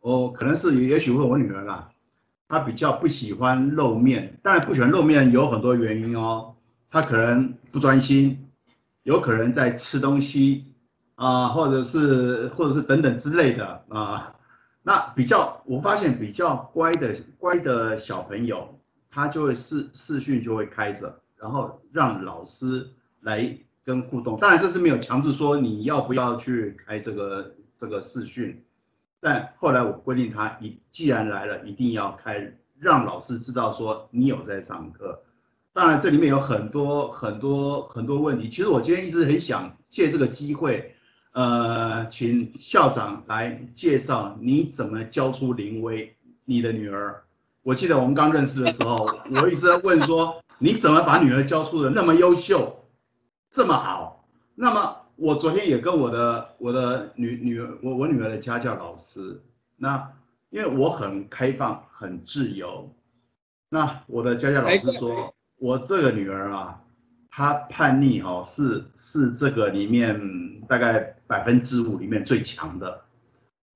[0.00, 1.88] 哦，可能是也许问我女儿啦，
[2.48, 6.54] 她比较不喜欢露面，当然不喜欢露面有很多原因哦，
[6.90, 8.48] 她可能不专心，
[9.02, 10.64] 有可能在吃东西
[11.16, 14.34] 啊，或者是或者是等等之类的啊。
[14.82, 18.78] 那比较，我发现比较乖的乖的小朋友，
[19.10, 22.88] 他就会视视讯就会开着，然后让老师
[23.20, 24.38] 来跟互动。
[24.38, 28.64] 当然这是没有强制说你要不要去开这个这个视讯，
[29.20, 35.22] 但后来我规定他一既然来了，一定要开，让老师知道说你有在上课。
[35.72, 40.94] 当然这里面有很多很多很多问题，其实我今天一直很想借这个机会。
[41.32, 47.22] 呃，请校长来介绍你怎么教出林威你的女儿。
[47.62, 48.96] 我记得我们刚认识的时候，
[49.40, 52.77] 我一直在问说你怎么把女儿教出的那么优秀，
[53.50, 54.24] 这么好。
[54.54, 59.40] 那么我昨天也跟我的我的女女儿，我我女儿的家教老师，
[59.76, 60.12] 那
[60.50, 62.92] 因为我很开放很自由，
[63.68, 66.82] 那我的家教老师说，我这个女儿啊。
[67.30, 70.20] 她叛逆哦是是这个里面
[70.62, 73.00] 大概百分之五里面最强的，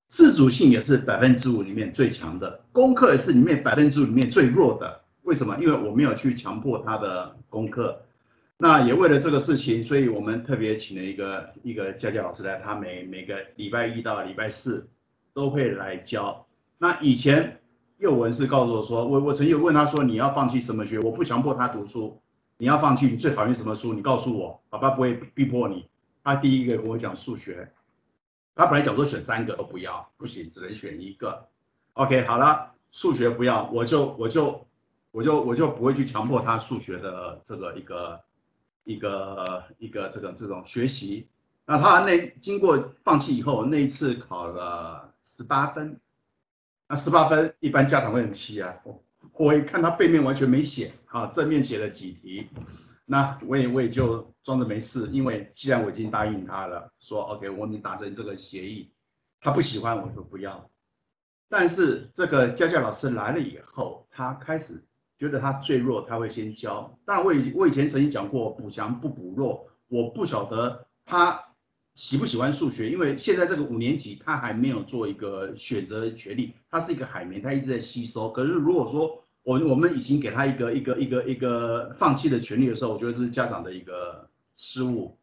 [0.08, 5.00] 自主性也是百分之五里面最强的，功课也是里面百分之五里面最弱的。
[5.22, 5.56] 为什么？
[5.60, 8.02] 因为我没有去强迫她的功课，
[8.56, 14.88] 那也为了这个事情，所以我们特别请了一个一个家教老师来，他每每个礼拜一到礼拜四
[15.34, 16.46] 都会来教。
[16.78, 17.60] 那以前
[17.98, 20.98] 幼文是告诉我说，我我曾经有问他说，你要放弃什么学？
[21.00, 22.20] 我不强迫他读书。
[22.58, 23.92] 你要放弃，你最讨厌什么书？
[23.92, 25.88] 你告诉我，爸爸不会逼迫你。
[26.22, 27.72] 他第一个跟我讲数学，
[28.54, 31.48] 他本来讲说选三个都不要，不行，只能选一个。
[31.94, 34.64] OK，好了，数学不要，我就我就
[35.10, 38.20] 我就我就不会去强迫他数学的这个一个
[38.84, 41.28] 一个一个这个这种学习。
[41.64, 46.00] 那他那经过放弃以后，那一次考了十八分，
[46.88, 48.76] 那十八分一般家长会很气啊。
[49.34, 52.48] 我一看他背面完全没写啊，正面写了几题，
[53.06, 58.90] 那我也我也就装着没事，因为既然我已经答应他了，说 OK，我们达成这个协议，
[59.40, 60.68] 他不喜欢我就不要。
[61.48, 64.82] 但是这个家教老师来了以后，他开始
[65.22, 66.98] 觉得他最弱，他会先教。
[67.04, 71.40] 当然我以我以前曾经讲过，补强不补弱，我不晓得他。
[71.94, 72.88] 喜不喜欢数学？
[72.88, 78.32] 因为现在这个五年级他还没有做一个选择的权利，他是一个海绵，他一直在吸收。
[78.32, 85.18] 可是如果说我我们已经给他一个一个一个一个放弃的权利的时候，我觉得这是家长的一个失误。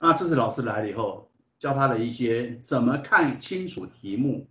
[0.00, 4.48] 那这次老师来了以后，教他的一些怎么看清楚题目，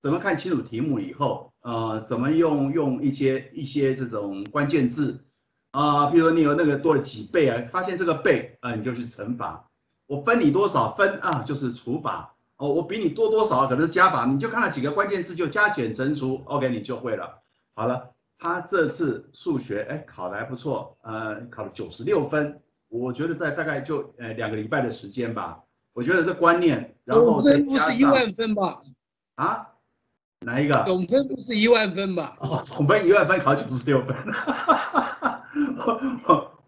[0.00, 5.24] 怎么看清楚题目以后，呃，怎么用用一些一些这种关键字
[5.72, 9.68] 啊，比如说你有那个多了几倍啊，发现这个倍啊，你就去乘法。
[10.06, 11.42] 我分你多少分啊？
[11.42, 12.72] 就是除法哦。
[12.72, 14.24] 我比你多多少，可能是加法。
[14.24, 17.42] 你就看了几个关键字，就加减乘除，OK，你就会了。
[17.74, 22.58] 好了，他这次数学哎考的还不错，呃，考了九十六分。
[22.88, 25.60] 我觉得在大概就呃两个礼拜的时间吧。
[25.92, 28.80] 我觉得这观念，然后再加上总分不是一万分吧？
[29.34, 29.68] 啊？
[30.40, 30.84] 哪一个？
[30.84, 32.36] 总分不是一万分吧？
[32.40, 34.16] 哦，总分一万分考九十六分。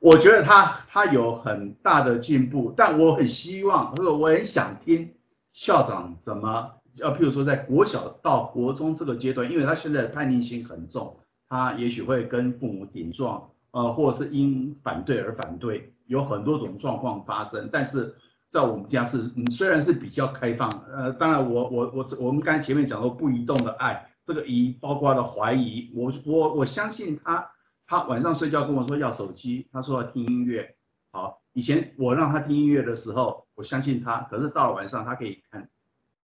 [0.00, 5.12] 我觉得他他有很大的进步，但我很希望，或者我很想听
[5.52, 11.14] 校长怎么，要譬如说在国小到国中这个阶段，因为他现在叛逆心很重，
[11.48, 17.68] 他也许会跟父母顶撞，呃，或者是因反对而反对，有很多种状况发生。
[17.70, 18.14] 但是
[18.50, 27.50] 在我们家是，虽然是比较开放，呃，当然我我我我们刚才前面讲说不移动的爱，这个疑包括了怀疑，我我我相信他。
[27.86, 30.76] 他晚上睡觉跟我说要手机，他说要听音乐。
[31.10, 34.18] 好，以前我让他听音乐的时候，我相信他。
[34.30, 35.68] 可是到了晚上，他可以看，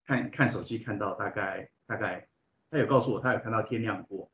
[0.05, 2.29] 看看手机，看到大概大概，
[2.71, 4.31] 他有告诉我，他有看到天亮过，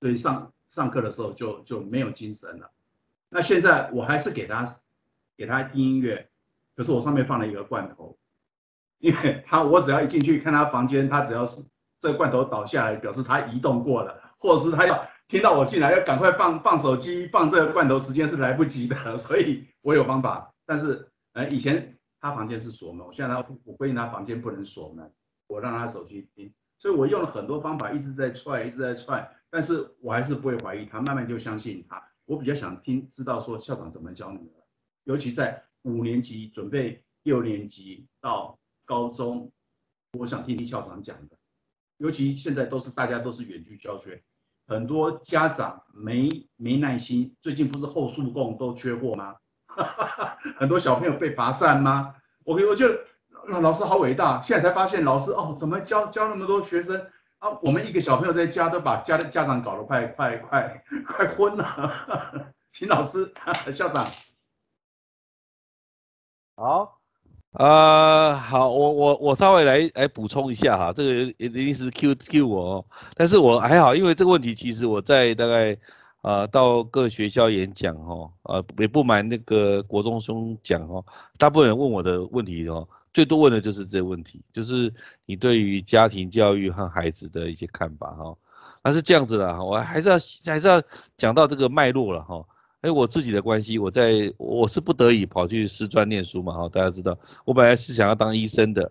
[0.00, 2.70] 所以上上课的时候就就没有精神了。
[3.28, 4.66] 那现在我还是给他
[5.36, 6.29] 给他听音乐，
[6.76, 8.18] 可是我上面放了一个罐头，
[8.98, 11.64] 因为他我只要一进去看他房间，他只要是
[12.00, 15.06] 这个罐头倒下来，表示他移动过了，或者是他要。
[15.30, 20.52] 听到我进来要赶快放放手机，放这个罐头，时间是来不及的， 所以我有方法。
[20.66, 25.08] 但是，呃，以前他房间是锁门，我现在他我规定他房间不能锁门，
[25.46, 26.52] 我让他手机听。
[26.80, 32.02] 所以我用了很多方法，一直在踹，一直在踹，但是我还是不会怀疑他，慢慢就相信他。
[32.24, 34.54] 我比较想听知道说校长怎么教你的，
[35.04, 39.50] 尤其在五年级准备六年级到高中，
[40.18, 41.36] 我想听听校长讲的。
[41.98, 44.22] 尤其现在都是大家都是远距教学，
[44.66, 47.36] 很多家长没没耐心。
[47.40, 49.36] 最近不是后数共都缺货吗？
[50.58, 52.14] 很多小朋友被罚站吗？
[52.44, 52.98] 我我觉得
[53.60, 56.98] 老师好伟大，现在才发现老师哦，怎么教教那么多学生
[57.38, 57.50] 啊？
[57.62, 62.52] 我们一个小朋友在家都把家的家长搞得快快快快昏了。
[62.72, 63.32] 请老师
[63.76, 64.10] 校长，
[66.60, 66.98] 好。
[67.52, 75.74] 啊，好，我我我稍微来来补充一下哈，这个一定是 Q Q 我哦，但是我还好，因为这个问题其实我在大概
[76.20, 81.02] 啊到各学校演讲哦，呃也不瞒那个国中兄讲哦，
[81.38, 84.92] 大部分人问我的问题哦，最多问的就是这个问题，就是
[85.24, 88.36] 你对于家庭教育和孩子的一些看法哈，
[88.84, 90.82] 那是这样子的哈，我还是要还是要
[91.16, 92.44] 讲到这个脉络了哈。
[92.82, 98.90] 哎，我自己的关系，我在我是不得已跑去师专念书嘛，哈，大家知道，我本来是想要当医生的，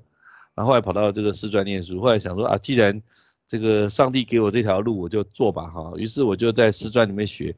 [0.53, 3.01] 然后后来跑到这个师专念书，后来想说啊，既然
[3.47, 7.55] 这个上帝给我这条路，我就做吧，哈，于是我就在师专里面学，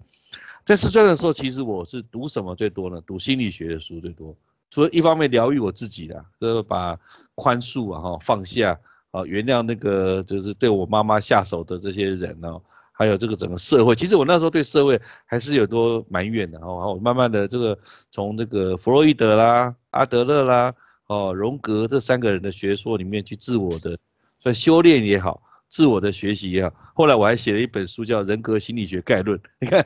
[0.63, 3.01] 在师专的时候，其实我是读什么最多呢？
[3.05, 4.33] 读心理学的书最多，
[4.69, 6.97] 除了一方面疗愈我自己的，就是把
[7.35, 8.79] 宽恕啊，哈，放下
[9.11, 12.61] 啊，原谅那个就是对我妈妈下手的这些人呢。
[13.01, 16.99] 还有这个整个社会，其实我那时候对社会还是有多埋怨的哦。
[17.01, 17.75] 慢慢的这个
[18.11, 20.71] 从这个弗洛伊德啦、阿德勒啦、
[21.07, 23.97] 哦荣格这三个人的学说里面去自我的，
[24.39, 26.75] 算修炼也好，自我的学习也好。
[26.93, 29.83] 后来我还写了一本书叫《人格心理学概论》，你看，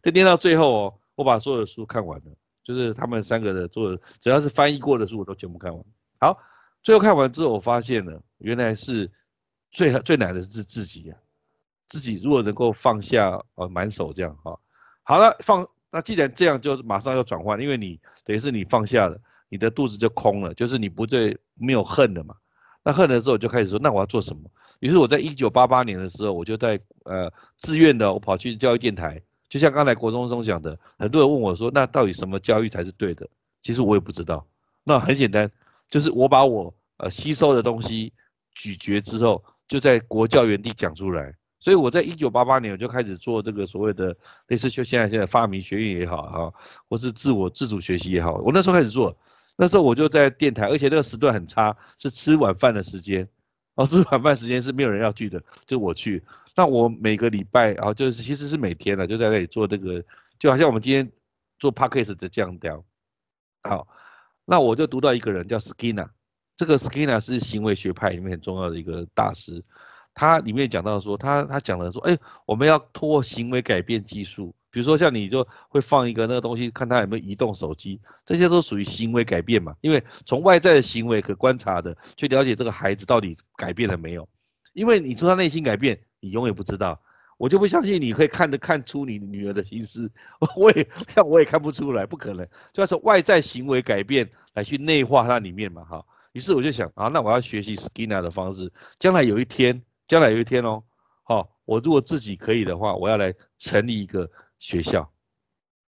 [0.00, 2.26] 这念到最后哦，我把所有的书看完了，
[2.62, 5.84] 就是他们三个的做的，只要是翻译过的书我都全部看完。
[6.20, 6.38] 好，
[6.80, 9.10] 最后看完之后，我发现了原来是
[9.72, 11.16] 最最难的是自己呀。
[11.92, 14.58] 自己如果能够放下呃满手这样哈，
[15.02, 22.34] 好了放那既然这样就马上要转换，因为你等于是你放下了，你的肚子就空了，就是你不再没有恨了嘛。
[22.82, 24.50] 那恨了之后就开始说那我要做什么？
[24.80, 33.28] 于是我在一九八八年的时候，我就在呃自愿的我跑去教育电台，就像刚才国中中讲的，很多人问我说那到底什么教育才是对的？
[33.60, 34.46] 其实我也不知道。
[34.82, 35.50] 那很简单，
[35.90, 38.14] 就是我把我呃吸收的东西
[38.54, 41.34] 咀嚼之后，就在国教原地讲出来。
[41.62, 44.16] 所以我在一九八八年我就开始做这个所谓的
[44.48, 46.52] 类似就现在现在发明学院也好哈，
[46.88, 49.16] 或是自我自主学习也好，我那时候开始做，
[49.56, 53.28] 那时候我就在电台，而且那个时段很差，是吃晚饭的时间，
[53.76, 56.24] 哦，吃晚饭时间是没有人要去的，就我去。
[56.56, 60.04] 那我每个礼拜啊，就是其实是每天了，就在那里做这个，
[60.40, 61.12] 就好像我们今天
[61.60, 62.84] 做 p a c k a g e 的这样调。
[63.62, 63.86] 好，
[64.44, 66.08] 那我就读到一个人叫 Skinner，
[66.56, 69.64] 这个 Skinner 是行为学派里面很重要的一个大师。
[70.14, 79.74] 他里面讲到说，他他讲了说，哎，我们要通过行为改变技术，比如说像你就会放一个那个东西，看他有没有移动手机，这些都属于行为改变嘛。
[79.80, 84.28] 因为从外在的行为可观察的，去了解这个孩子到底改变了没有。
[84.74, 87.00] 因为你从他内心改变，你永远不知道。
[87.38, 90.10] 我就不相信你可以看得看出你女儿的心思，
[90.56, 92.46] 我也像我也看不出来，不可能。
[92.72, 96.04] 就要从外在行为改变来去内化它里面嘛，哈。
[96.32, 99.82] 于是我就想啊，那我要学习 Skinner 的方式，将来有一天。
[100.12, 100.82] 将来有一天哦，
[101.22, 105.10] 好，我如果自己可以的话，我要来成立一个学校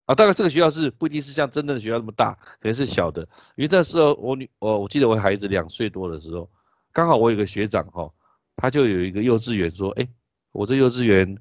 [0.07, 0.15] 啊。
[0.15, 3.21] 当然，这个学校是不一定是像真正的学校那么大，可能是小的。
[3.55, 6.49] 因为那时候我女，我我记得我孩子两岁多的时候，
[6.91, 8.11] 刚好我有个学长哈，
[8.55, 10.07] 他就有一个幼稚园说，哎，
[10.51, 11.37] 我这幼稚园，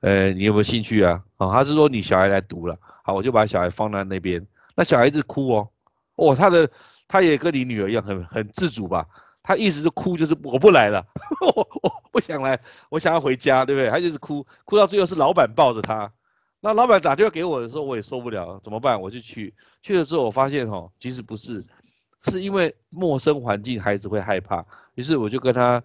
[0.00, 1.24] 呃，你有没有兴趣啊？
[1.38, 4.46] 啊，他是说你小孩来读了，好，我就把小孩放在那边。
[4.74, 5.70] 那小孩子哭哦，
[6.16, 6.70] 哦，他的
[7.08, 9.06] 他也跟你女儿一样，很很自主吧。
[9.46, 11.06] 他一直是哭，就是我不来了，
[11.54, 13.88] 我我不想来，我想要回家，对不对？
[13.88, 16.12] 他就是哭，哭到最后是老板抱着他。
[16.60, 19.00] 那老板打电话给我的时候，我也受不了，怎么办？
[19.00, 21.64] 我就去，去了之后我发现哦，其实不是，
[22.24, 24.66] 是因为陌生环境孩子会害怕，
[24.96, 25.80] 于是我就跟他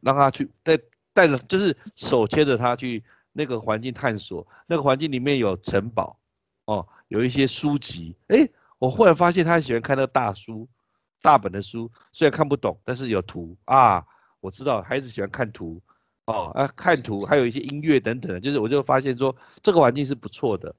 [0.00, 0.78] 让他去带
[1.12, 6.16] 带着，就是手牵着他去那个环境探索，那个环境里面有城堡，
[6.66, 8.48] 哦，有一些书籍，哎，
[8.78, 10.68] 我忽然发现他喜欢看那个大书。
[11.22, 14.04] 大本的书虽然看不懂，但是有图啊，
[14.40, 15.80] 我知道孩子喜欢看图
[16.26, 20.74] 哦啊，看图还有一些音乐等等，就是我就发现说这个环境是不错的，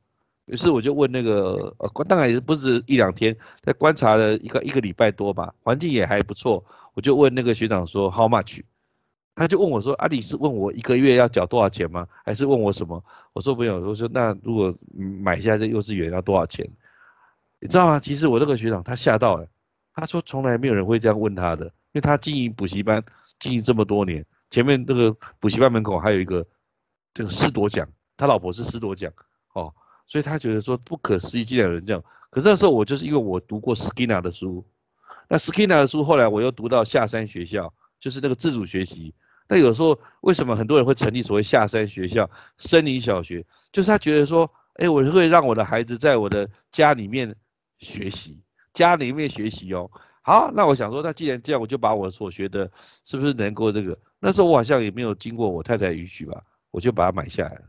[0.45, 6.63] 于是我就问那个呃，当然也不是一两天，在观察了一个一个礼拜多吧，环境也还不错，
[6.93, 8.61] 我就问那个学长说 How much？
[9.35, 12.07] 他就问我说啊，你是问我一个月要缴多少钱吗？
[12.23, 13.03] 还是问我什么？
[13.33, 16.69] 我说没有，我说那如果买下这幼稚园要多少钱？
[17.59, 17.99] 你知道吗？
[17.99, 19.47] 其实我那个学长他吓到了。
[19.93, 23.03] 他说从来没有人会这样问他的，因为他经营补习班
[23.39, 26.45] 经营这么多年，前面这个补习班门口还有一个
[27.13, 27.87] 这个师铎奖，
[28.17, 29.11] 他老婆是师铎奖
[29.53, 29.73] 哦，
[30.07, 32.03] 所以他觉得说不可思议，竟然有人这样。
[32.29, 34.65] 可是那时候我就是因为我读过 Skinner 的书，
[35.27, 39.13] 那 Skinner 的书后来我又读到下山学校，就是那个自主学习。
[39.47, 42.27] 那有时候为什么很多人会成立所谓下山学校、
[42.57, 43.45] 森林小学？
[43.71, 47.35] 就是他觉得说，哎，我会让我的孩子在我的家里面
[47.77, 48.41] 学习，
[48.73, 49.89] 家里面学习哦。
[50.21, 52.71] 好，那我想说，那既然这样，我就把我所学的，
[53.05, 53.97] 是不是能够这个？
[54.19, 57.61] 那时候我好像也没有经过我太太允许吧，我就把它买下来了。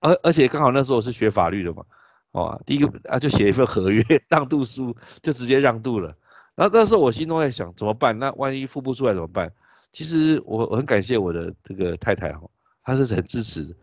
[0.00, 1.84] 而而且刚好那时候我是学法律的嘛，
[2.30, 6.16] 哦，第一个啊就写一份合约让渡书，就直接让渡了。
[6.54, 8.18] 然后那时候我心中在想怎么办？
[8.18, 9.52] 那万一付不出来怎么办？
[9.90, 12.48] 其实我我很感谢我的这个太太哈，
[12.84, 13.74] 她是很支持的，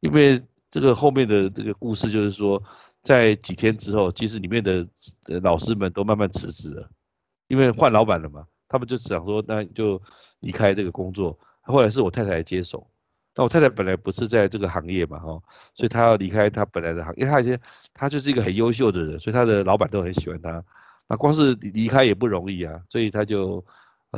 [0.00, 2.62] 因为这个后面的这个故事就是说，
[3.02, 4.86] 在几天之后，其实里面的
[5.42, 6.88] 老师们都慢慢辞职了。
[7.46, 10.00] 因为换老板了嘛，他们就想说那就
[10.40, 11.38] 离开这个工作。
[11.62, 12.86] 后来是我太太接手，
[13.32, 15.40] 但我太太本来不是在这个行业嘛，哈，
[15.74, 17.58] 所以她要离开她本来的行，因为她以前
[17.94, 20.62] 她就是一个很优秀的人，所以她的老板都很喜欢她。
[21.08, 23.64] 那光是离开也不容易啊，所以她就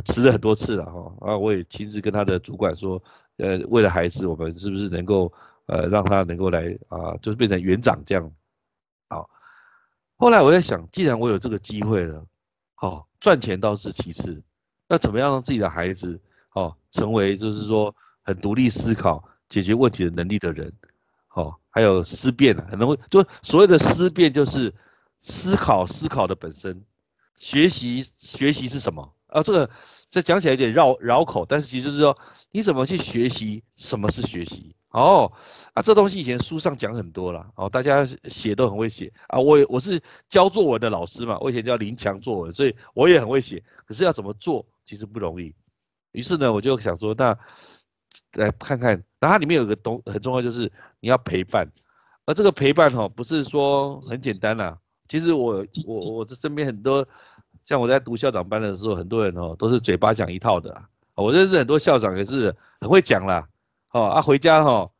[0.05, 1.15] 辞了很多次了，哈。
[1.21, 3.01] 啊，我也亲自跟她的主管说，
[3.37, 5.33] 呃，为了孩子，我们是不是能够
[5.67, 8.33] 呃让她能够来啊，就是变成园长这样。
[10.21, 12.27] 后来我在想，既然我有这个机会了。
[12.75, 14.43] 好，赚钱倒是其次，
[14.87, 16.21] 那怎么样让自己的孩子，
[16.53, 20.71] 哦，成为就是说很独立思考、解决问题的能力的人，
[21.27, 24.75] 好，还有思辨啊，可能就所谓的思辨就是
[25.23, 26.85] 思考思考的本身，
[27.37, 29.15] 学习学习是什么？
[29.29, 29.71] 啊，这个
[30.11, 32.19] 这讲起来有点绕绕口，但是其实是说
[32.51, 34.77] 你怎么去学习，什么是学习？
[34.91, 35.31] 哦，
[35.73, 39.39] 啊，这东西以前书上讲很多了，哦，大家写都很会写啊。
[39.39, 43.63] 我我是教作文的老师嘛，我以前叫林强作文，所以我也很会写。
[43.87, 45.55] 可是要怎么做，其实不容易。
[46.11, 47.39] 于是呢，我就想说，那
[48.33, 51.69] 来看看，那它里面有个东很重要，就是你要陪伴。
[52.27, 54.77] 而这个陪伴哈，不是说很简单啦。
[55.07, 57.07] 其实我我我这身边很多，
[57.65, 60.83] 像我在读校长班的时候，很多人哦都是嘴巴讲一套的。
[61.15, 63.47] 我认识很多校长也是很会讲啦。
[63.91, 64.91] 哦啊，回家哈，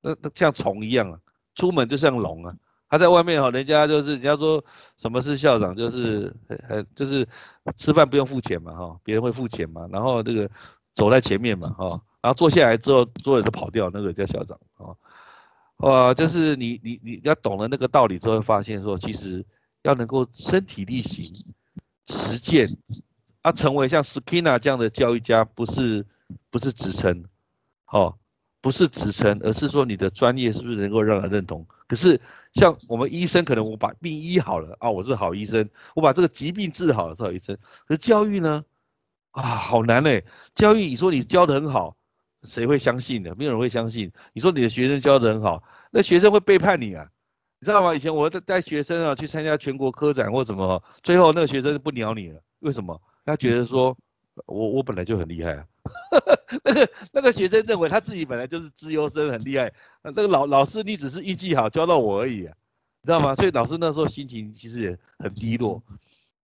[0.00, 1.20] 那那像虫一样啊，
[1.54, 2.54] 出门就像龙啊。
[2.92, 4.64] 他在外面哈，人家就是人家说
[4.96, 6.34] 什么是校长，就是
[6.68, 7.24] 呃就是
[7.76, 9.86] 吃饭不用付钱嘛哈，别人会付钱嘛。
[9.92, 10.50] 然后这个
[10.92, 11.86] 走在前面嘛哈，
[12.20, 14.90] 然后坐下来之后，所有人都跑掉，那个叫校长啊。
[15.76, 19.46] 哇，就是你你你要懂了那个道理之后，发现说其实
[19.82, 21.32] 要能够身体力行
[22.08, 22.66] 实践，
[23.42, 26.04] 啊，成为像 skin 这样的教育家，不是
[26.50, 27.24] 不是职称，
[27.86, 28.16] 哦。
[28.60, 31.66] 不是职称，而是说你的专业是不是能够让人认同？
[31.88, 32.20] 可是
[32.52, 37.56] 像我们医生，可能我把病医好了啊，我是好医生，我把这个疾病治好了是好医生。
[37.86, 38.64] 可是教育呢？
[39.30, 40.24] 啊，好难嘞！
[40.54, 41.96] 教育，你说你教的很好，
[42.42, 43.32] 谁会相信呢？
[43.36, 44.12] 没有人会相信。
[44.32, 47.08] 你说你的学生教的很好，那学生会背叛你啊？
[47.60, 47.94] 你知道吗？
[47.94, 53.00] 以前我带带学生啊去参加全国科展或什么，最后那个学生不鸟你了，为什么？
[53.24, 53.96] 他觉得说。
[54.46, 55.64] 我我本来就很厉害啊，
[56.64, 59.72] 那个那个学生认为他自己本来就是资优生很厉害，
[60.02, 62.54] 那这个老老师你只是运气好教到我而已啊，
[63.02, 63.34] 你知道吗？
[63.36, 65.82] 所以老师那时候心情其实也很低落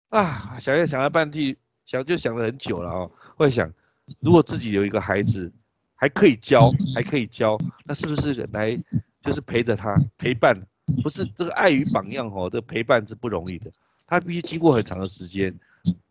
[0.09, 1.57] 啊，想要想了半天，
[1.87, 3.73] 想就想了很久了哦，会想
[4.21, 5.53] 如果自己有一个孩子
[5.95, 8.77] 还可以教还可以教，那是不是来
[9.23, 10.61] 就是陪着他陪伴？
[11.05, 13.71] 不是这个爱与榜样哦，这陪伴是不容易的，
[14.09, 15.53] 他必须经过很长的时间。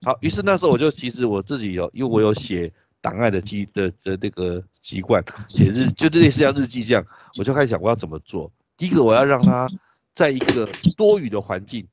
[0.03, 2.71] 好，于是那时候我就其实我自己有，因为我有写
[3.01, 7.05] 档案的记的的那个习惯，写日就类似像日记这样，
[7.37, 8.51] 我就开始想我要怎么做。
[8.77, 9.67] 第一个我要让他
[10.15, 11.87] 在一个多雨的环境，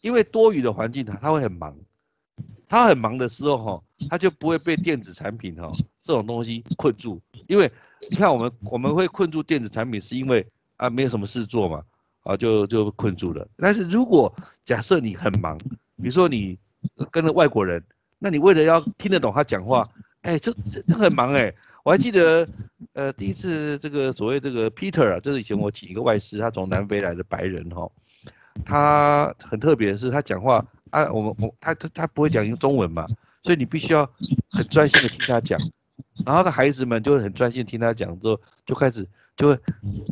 [0.00, 1.76] 因为多雨的环境他他会很忙，
[2.68, 5.70] 他很忙的时候哈，他就不会被电子产品哈
[6.02, 7.20] 这种东西困住。
[7.48, 7.70] 因为
[8.10, 10.46] 你看我们我们会困住电子产品，是因为
[10.76, 11.82] 啊没有什么事做嘛，
[12.22, 13.46] 啊就就困住了。
[13.56, 15.58] 但是如果假设你很忙，
[15.96, 16.58] 比如说你。
[17.10, 17.82] 跟着外国人，
[18.18, 19.88] 那你为了要听得懂他讲话，
[20.24, 20.52] 哎，这
[20.86, 21.54] 这很忙哎。
[21.84, 22.48] 我还记得，
[22.94, 27.86] 呃，第一次这个所谓这个 Peter 啊，就是以前我请一个外师，他从南非来的白人哈，
[28.64, 33.06] 他很特别的是他讲话啊，我们我他他他不会讲用中文嘛，
[33.42, 34.10] 所以你必须要
[34.50, 35.60] 很专心的听他讲，
[36.24, 39.06] 然后的孩子们就会很专心听他讲之后，就开始
[39.36, 39.58] 就会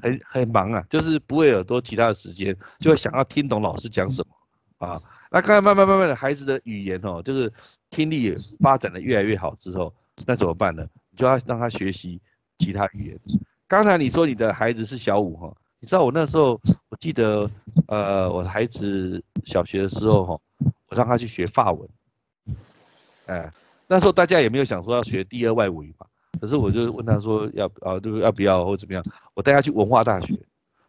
[0.03, 5.03] 很很忙啊，就是不会有多其他的时间，就会想要听懂老师讲什么啊。
[5.31, 7.51] 那刚刚慢慢慢慢的孩子的语言哦，就是
[7.89, 9.95] 听力发展的越来越好之后，
[10.27, 10.87] 那怎么办呢？
[11.11, 12.21] 你就要让他学习
[12.59, 13.21] 其他语言。
[13.69, 17.51] 刚才你说你的孩子是小五哈，你知道我那时候我记得，
[17.87, 20.41] 呃，我的孩子小学的时候哈，
[20.89, 21.89] 我让他去学法文，
[23.27, 23.51] 哎，
[23.87, 26.07] 那时候大家也没有想说要学第二外语嘛，
[26.41, 29.03] 可是我就问他说要啊，就是要不要或怎么样？
[29.35, 30.39] 我带他去文化大学。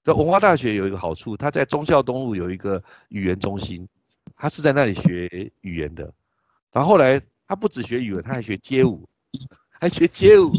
[0.03, 3.87] 在文化大学有一个好处，他在忠孝东路有一个语言中心，
[4.35, 6.13] 他是在那里学语言的。
[6.73, 9.07] 然后后来他不止学语文，他还学街舞，
[9.79, 10.51] 还学街舞，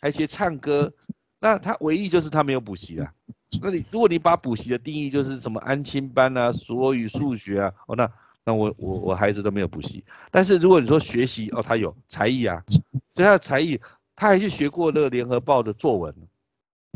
[0.00, 0.92] 还学唱歌。
[1.40, 3.12] 那他唯一就是他没有补习啊。
[3.60, 8.10] 那你如果你把补习的定义就是什么安亲班啊、所语、数学啊，哦那
[8.44, 10.04] 那我我我孩子都没有补习。
[10.30, 12.62] 但是如果你说学习哦，他有才艺啊，
[13.14, 13.78] 所以他的才艺，
[14.16, 16.14] 他还去学过那个联合报的作文，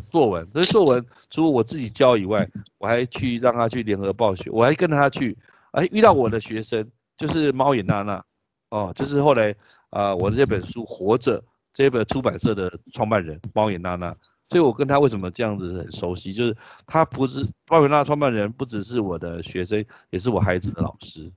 [0.08, 0.48] 作文。
[0.52, 5.36] 所以作文除了我自己教以外，我还去让他去联合报学，我还跟他去，
[5.72, 8.24] 哎遇到我的学生就是猫眼娜娜，
[8.70, 9.54] 哦就是后来
[9.96, 11.42] 啊我的这本书活着
[11.72, 14.14] 这本出版社的创办人猫眼娜娜。
[14.48, 21.28] 所以，我跟他为什么这样子很熟悉，就是他不是鲍维纳创办人，不只是我的学生，也是我孩子的老师，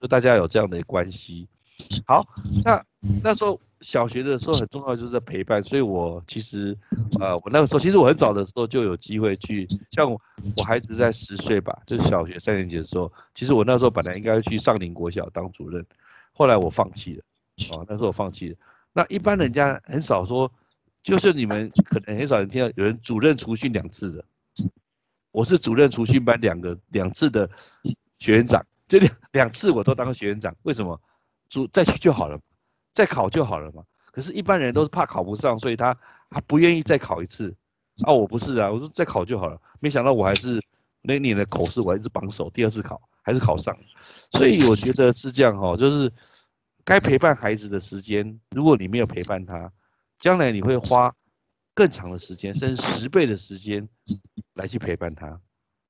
[0.00, 1.46] 就大家有这样的关系。
[2.04, 2.26] 好，
[2.64, 2.84] 那
[3.22, 6.76] 那时候小学的时候很重要就是在陪伴，所以我其实，
[7.20, 10.20] 呃，我那个时候其实我很早的时候就有机会去，像我
[10.64, 15.86] 孩子在十岁吧，就是小学三年级的时候，其实我那时候本来应该去上林国小当主任，
[16.32, 17.22] 后来我放弃了，
[17.70, 18.56] 哦，那时候我放弃了。
[18.92, 20.50] 那一般人家很少说。
[21.02, 24.22] 就是你们可能很少人听到有人主任除训两次的，
[25.32, 27.48] 我是主任除训班两个两次的
[28.18, 31.00] 学员长，这两两次我都当学员长，为什么？
[31.48, 32.38] 主再去就好了，
[32.92, 33.82] 再考就好了嘛。
[34.12, 35.96] 可是，一般人都是怕考不上，所以他
[36.28, 37.56] 他不愿意再考一次。
[38.02, 39.58] 啊，我不是啊，我说再考就好了。
[39.80, 40.60] 没想到我还是
[41.00, 43.74] 那年的口试我还是榜首，第二次考还是考上。
[44.32, 46.12] 所以我觉得是这样哈，就是
[46.84, 49.72] 该陪伴孩子的时间，如果你没有陪伴他。
[50.18, 51.14] 将来你会花
[51.74, 53.88] 更长的时间，甚至十倍的时间
[54.52, 55.28] 来去陪伴他，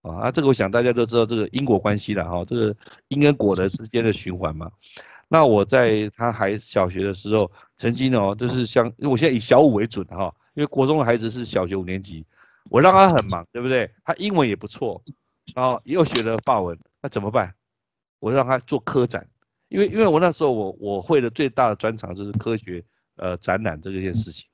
[0.02, 2.76] 啊，那这个我想大家都知道这个因果关系了哈，这个
[3.08, 4.70] 因跟果的之间的循环嘛。
[5.26, 12.24] 那我在他还小学的时候，曾经哦，就是像，我现在以小五为准哈，因为国中的孩子是小学五年级，
[12.70, 13.90] 我让他很忙，对不对？
[14.04, 15.02] 他英文也不错，
[15.56, 17.52] 然后又学了法文，那怎么办？
[18.20, 19.26] 我让他做科展，
[19.70, 22.84] 因为因为我那时候我我会的最大的专长就是科学。
[23.16, 24.46] 呃，展览这件事情，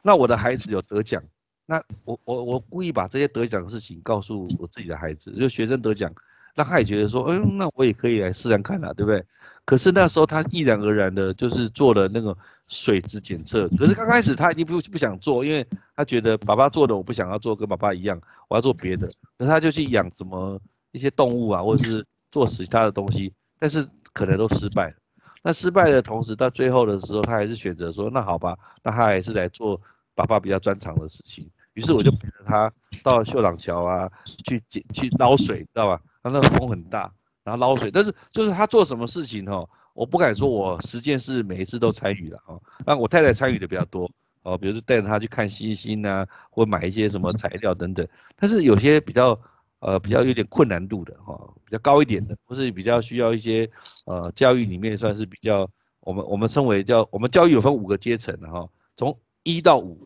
[0.00, 1.20] 那我的孩子有得奖，
[1.66, 6.14] 那我我我故意把这些得奖的事情告诉我自己的孩子，就学生得奖，
[6.54, 9.24] 让他也觉得说，嗯，那我也可以来试试看啦，对不对？
[9.64, 12.36] 可是那时候他毅然而然的，就是做了那个
[12.68, 15.66] 水质检测，可是刚开始他已经不不想做，因为
[15.96, 20.60] 他觉得爸爸做的我不想要做，跟爸爸一样，我要做别的，那他就去养什么
[20.92, 23.32] 一些动物啊，或者是做其他的东西，
[23.62, 24.92] 但是可能都失败。
[25.40, 29.80] 那失败的同时，到最后的时候，他还是选择说，那好吧，那他还是来做
[30.16, 31.48] 爸爸比较专长的事情。
[31.74, 32.72] 于是我就陪着他
[33.04, 34.10] 到秀朗桥啊，
[34.44, 36.00] 去捡去捞水，知道吧？
[36.24, 37.08] 那那个风很大，
[37.44, 37.88] 然后捞水。
[37.88, 42.60] 但是就是他做什么事情哦，我不敢说我十件事每一次都参与了哦。
[42.84, 44.10] 那我太太参与的比较多
[44.42, 48.04] 哦，比如说带着他去看星星啊，或买一些什么材料等等。
[48.34, 49.40] 但是有些比较。
[49.82, 53.68] 呃，比较有点困难度的哈，比较高一点的，或是比较需要一些
[54.06, 55.68] 呃教育里面算是比较
[55.98, 60.00] 我们我们称为叫我们教育有分五个阶层的哈，从一到五，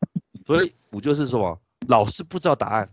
[0.47, 2.89] 所以五就是什么，老师不知道答案，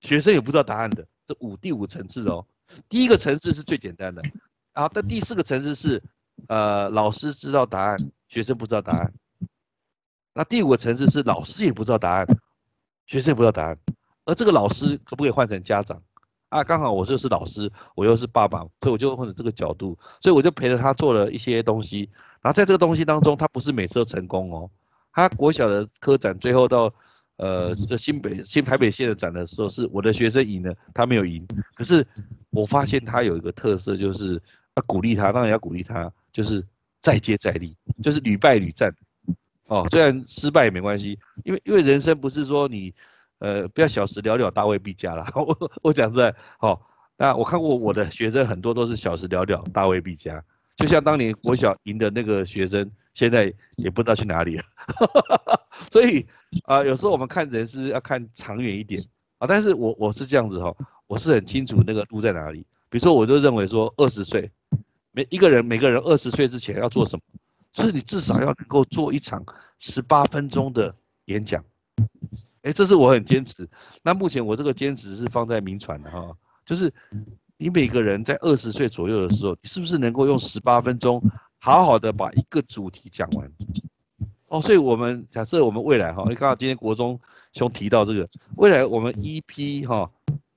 [0.00, 2.46] 学生也不知道答案的，这五第五层次哦，
[2.88, 4.22] 第一个层次是最简单的，
[4.72, 6.00] 然后但第四个层次是
[6.46, 7.98] 呃老师知道答案，
[8.28, 9.12] 学生不知道答案，
[10.34, 12.28] 那第五个层次是老师也不知道答案，
[13.08, 13.76] 学生也不知道答案，
[14.24, 16.00] 而这个老师可不可以换成家长？
[16.52, 22.10] 啊，刚好我就是老师，我又是爸爸，所以我就换成这个角度，所以我就陪着他做了一些东西。
[22.42, 24.70] 然后在这个东西当中，他不是每次都成功哦。
[25.14, 26.92] 他国小的科展最后到
[27.36, 31.42] 呃这新北新台北县的展的时候，是我的学生赢了，他没有赢。
[31.74, 32.06] 可是
[32.50, 34.34] 我发现他有一个特色，就是
[34.74, 36.62] 要鼓励他，当然要鼓励他，就是
[37.00, 38.94] 再接再厉，就是屡败屡战。
[39.68, 42.92] 哦，虽然失败也没关系，因为因为人生不是说你。
[43.42, 45.28] 呃，不要小时了了，大未必佳啦。
[45.34, 50.40] 我我讲在，好，那我看过我的学生很多都是小时了了，大未必佳。
[50.76, 54.62] 就像当年我小赢的那个学生，现在也不知道去哪里了。
[55.90, 56.24] 所以
[56.66, 59.02] 啊，有时候我们看人是要看长远一点
[59.38, 59.46] 啊。
[59.48, 60.72] 但是我我是这样子哈，
[61.08, 62.64] 我是很清楚那个路在哪里。
[62.88, 64.48] 比如说，我就认为说，二十岁
[65.10, 67.22] 每一个人每个人二十岁之前要做什么，
[67.72, 69.44] 就是你至少要能够做一场
[69.80, 71.64] 十八分钟的演讲。
[72.62, 73.68] 哎，这是我很坚持。
[74.02, 76.92] 那目前我这个坚持是放在民传的哈，就是
[77.56, 81.22] 你每个人在二十岁左右的时候，你是不是能够用十八分钟
[81.58, 83.50] 好好的把一个主题讲完？
[84.48, 87.18] 哦，所以我们假设我们未来哈，你刚好今天国中
[87.52, 90.10] 兄提到这个，未来我们 EP 哈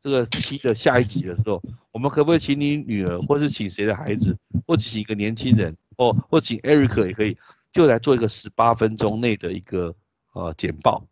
[0.03, 4.37] 这个期的下一集的时候，我们可不可以请你女儿，或是请谁的孩子，
[4.67, 7.37] 或请一个年轻人，哦，或请 Eric 也可以。
[7.73, 9.93] 就来做一个十八分钟内的一个
[10.31, 11.05] 呃简报。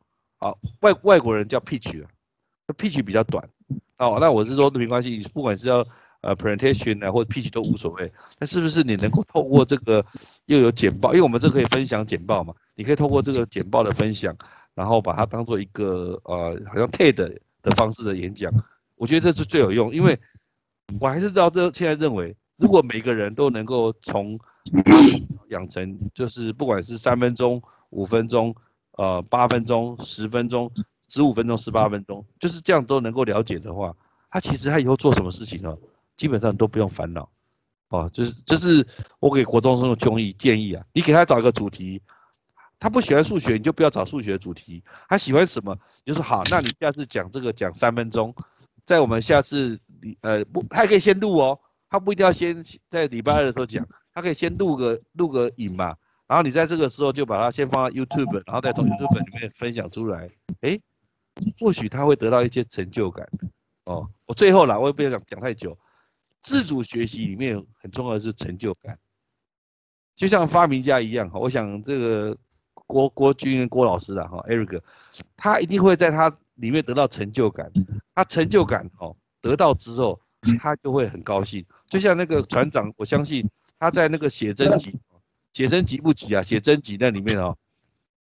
[0.43, 2.09] 啊，外外国人叫 pitch 啊
[2.77, 3.47] ，pitch 比较短。
[3.97, 5.85] 哦，那我是说没关系，不管是要
[6.21, 8.11] 呃 presentation 啊或者 pitch 都无所谓。
[8.39, 10.05] 那是不是你能够透过这个
[10.45, 12.53] 又有简报，因为我们这可以分享简报嘛？
[12.75, 14.35] 你可以透过这个简报的分享，
[14.73, 18.51] 然后把它当做一个呃好像 TED 的方式的演讲。
[18.95, 20.19] 我觉得这是最有用，因为
[20.99, 24.39] 我还是知道这现在认为，如果每个人都能够从
[25.49, 28.55] 养成，就是不管是三分钟、五分钟、
[28.93, 30.71] 呃八分钟、十分钟、
[31.07, 33.95] 十五分钟、十八分钟，就是这样都能够了解的话，
[34.29, 35.77] 他其实他以后做什么事情呢，
[36.15, 37.29] 基本上都不用烦恼。
[37.89, 38.87] 哦，就是就是
[39.19, 42.01] 我给国中生的建议建议啊，你给他找一个主题，
[42.79, 48.33] 他不喜欢数学，你就不要找数学主题，他喜欢什么，你就说好，那你下次讲这个讲三分钟。
[48.85, 55.95] 在我们下次礼呃不，他可以先录哦，他不一定要先在礼拜二的时候讲，他可以先录个录个影嘛，
[56.34, 60.31] 然后你在这个时候就把它先放到 YouTube，然后再从 YouTube 里面分享出来，
[60.61, 60.79] 哎，
[61.59, 63.29] 或许他会得到一些成就感
[63.84, 64.09] 哦。
[64.25, 65.77] 我最后啦，我也不想讲太久，
[66.41, 68.97] 自主学习里面很重要的是成就感，
[70.15, 72.36] 就像发明家一样哈，我想这个
[72.88, 74.81] 郭郭军郭老师啊哈，Eric，
[75.38, 76.36] 他一定会在他。
[76.57, 77.71] 里面得到成就感，
[78.13, 80.21] 他成就感哦，得到之后
[80.59, 81.65] 他就会很高兴。
[81.89, 84.99] 就像那个船长，我相信他在那个写真集，
[85.53, 87.55] 写真集不集啊，写真集那里面哦，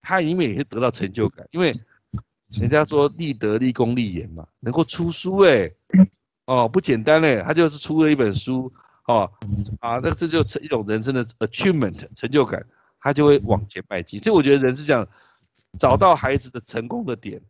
[0.02, 1.72] 他里面也是得到成就感，因为
[2.50, 5.70] 人家说立德、立功、立言嘛，能够出书哎，
[6.46, 8.72] 哦不简单嘞，他就是出了一本书
[9.06, 9.30] 哦，
[9.80, 12.64] 啊，那这就成一种人生的 achievement 成就感，
[13.00, 14.18] 他就会往前迈进。
[14.20, 15.06] 所以我觉得人是这样，
[15.78, 17.40] 找到孩子的成功的点。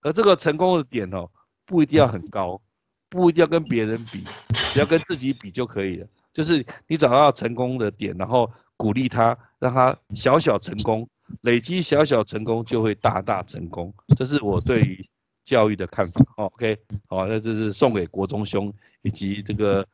[0.00, 1.28] 而这个成功的点哦，
[1.66, 2.60] 不一定要很高，
[3.08, 4.24] 不一定要跟别人比，
[4.72, 6.06] 只要跟自己比就可以了。
[6.32, 8.48] 就是你找到成功的点，然后
[8.78, 11.06] 鼓励他，让他小小成功，
[11.42, 13.92] 累积小小成功就会大大成功。
[14.16, 15.06] 这是我对于
[15.44, 16.24] 教育的看法。
[16.36, 18.72] OK，好，那这是送给国中兄
[19.02, 19.86] 以及这个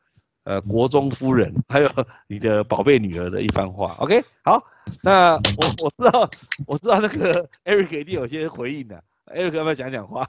[0.43, 1.89] 呃国中夫人，还有
[2.27, 3.95] 你的宝贝女儿的一番话。
[3.99, 4.63] OK，好，
[5.01, 6.29] 那我我知道
[6.67, 9.03] 我知道那个 Eric 一定有些回应的。
[9.25, 10.27] Eric 要不要讲讲话？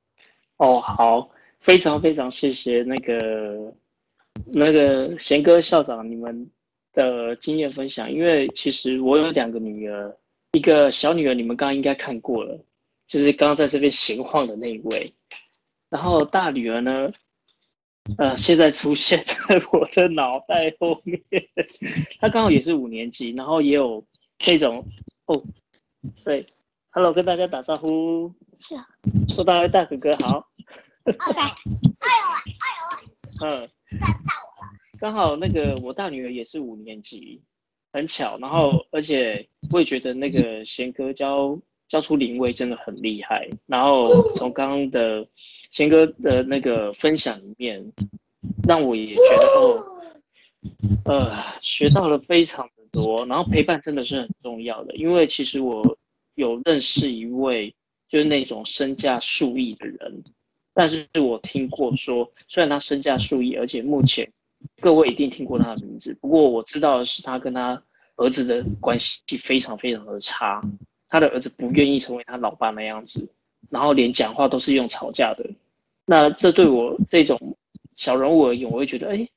[0.58, 3.74] 哦，好，非常非常谢谢那个
[4.46, 6.48] 那个贤哥校长你们
[6.96, 8.10] 的经验分享。
[8.10, 10.16] 因为其实我有两个女儿，
[10.52, 12.58] 一个小女儿你们刚刚应该看过了，
[13.06, 15.12] 就是刚刚在这边闲晃的那一位。
[15.88, 17.08] 然后大女儿呢，
[18.18, 21.22] 呃，现在出现在我的脑袋后面。
[22.20, 24.04] 她刚好也是五年级，然后也有
[24.44, 24.84] 那种
[25.26, 25.40] 哦，
[26.24, 26.44] 对。
[26.90, 28.32] Hello，跟大家打招呼。
[28.58, 28.84] 是啊。
[29.28, 30.48] 说大家大哥哥好。
[31.04, 31.38] OK。
[31.38, 33.60] 哎呦喂，哎呦喂。
[33.62, 33.68] 嗯。
[34.98, 37.40] 刚好那个我大女儿也是五年级，
[37.92, 38.38] 很巧。
[38.38, 43.48] 然后而且我也觉得那个贤哥教教出灵威真的很厉害。
[43.66, 45.26] 然后从刚刚的
[45.70, 47.92] 贤哥的那个分享里面，
[48.66, 49.84] 让我也觉得哦，
[51.04, 53.24] 呃，学到了非常的多。
[53.26, 55.96] 然后陪伴真的是很重要的，因为其实我。
[56.36, 57.74] 有认识一位
[58.10, 60.22] 就是那种身价数亿的人，
[60.74, 64.30] 但是我听过说，虽然他身价数亿，而且目前
[64.80, 67.82] 各位一定听过他的名字，不过我知道的是他跟他
[68.16, 70.62] 儿子的关系非常非常的差，
[71.08, 73.28] 他的儿子不愿意成为他老爸那样子，
[73.70, 75.48] 然后连讲话都是用吵架的。
[76.04, 77.56] 那这对我这种
[77.96, 79.28] 小人物而言，我会觉得，哎，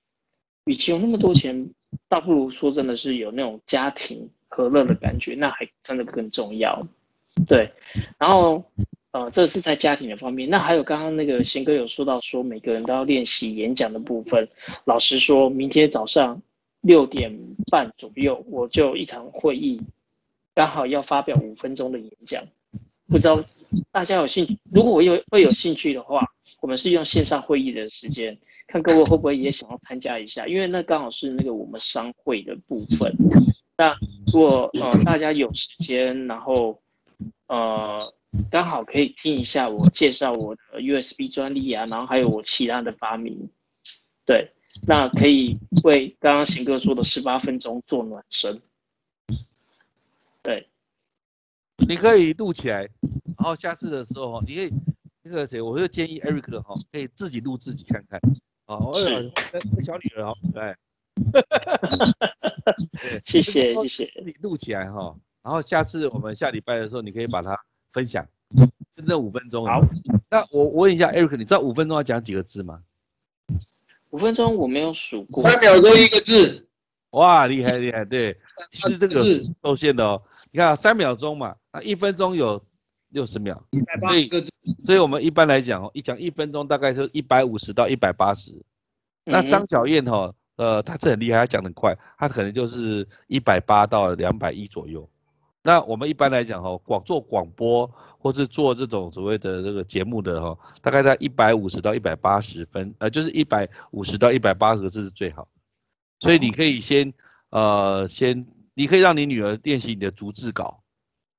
[0.66, 1.72] 与其有那么多钱，
[2.08, 4.30] 倒不如说真的是有那种家庭。
[4.52, 6.86] 和乐的感觉，那还真的更重要。
[7.48, 7.72] 对，
[8.18, 8.66] 然后
[9.12, 10.50] 呃，这是在家庭的方面。
[10.50, 14.48] 那还有刚刚那个贤哥有说到，说每个人都要练习演讲的部分。
[14.86, 16.42] 老实说，明天早上
[16.82, 17.36] 六点
[17.72, 19.82] 半左右，我就一场会议，
[20.54, 22.44] 刚好要发表五分钟的演讲。
[23.08, 23.44] 不知道
[23.92, 26.24] 大家有兴趣，如果我有会有兴趣的话，
[26.62, 28.38] 我们是用线上会议的时间，
[28.68, 30.46] 看各位会不会也想要参加一下？
[30.46, 33.12] 因为那刚好是那个我们商会的部分。
[33.76, 33.96] 那
[34.32, 36.80] 如果呃大家有时间，然后
[37.48, 38.14] 呃
[38.52, 43.50] 刚好可以听一下我介绍我的 USB 专利啊，然后还有我其他的发明，
[44.26, 44.52] 对，
[44.88, 48.62] 那可以为刚刚行哥说的十八分钟做暖身，
[50.44, 50.68] 对，
[51.78, 52.82] 你可以录起来，
[53.38, 54.72] 然后下次的时候你可以
[55.24, 58.20] 那个谁，我就建议 Eric 哈，可以自己录自己看看，
[58.66, 59.32] 啊，是，
[59.82, 60.76] 小女儿好可爱。
[63.26, 63.88] 谢 谢谢。
[63.88, 67.60] 谢，你录起来哈，然后下次我们下礼拜的时候，你可以把它
[67.94, 68.28] 分享，
[68.96, 69.66] 就这五分钟。
[69.66, 69.82] 好，
[70.30, 72.82] 那我我问一下 Eric，你知道五分钟要讲几个字吗？
[74.12, 76.68] 五分钟我没有数过，三秒钟一个字。
[77.12, 78.38] 哇，厉害厉害，对，
[78.72, 79.24] 其实这个
[79.64, 80.22] 受限的哦。
[80.52, 82.64] 你看啊，三秒钟嘛，那一分钟有
[83.10, 84.52] 六十秒，一百八十个字，
[84.86, 88.52] 所以我们一般来讲哦，一讲一分钟大概是一百五十到一百八十。
[89.24, 95.08] 那嗯张小燕哈，呃，她这很厉害，她讲得很快，她可能就是一百八到两百一左右。
[95.62, 105.48] 那我们一般来讲哈，广做广播或是做这种所谓的这个节目的哈，大概在一百五十到一百八十分，呃，就是一百五十到一百八十个字是最好。
[106.20, 107.14] 所以你可以先
[107.50, 110.82] 呃先，你可以让你女儿练习你的逐字稿，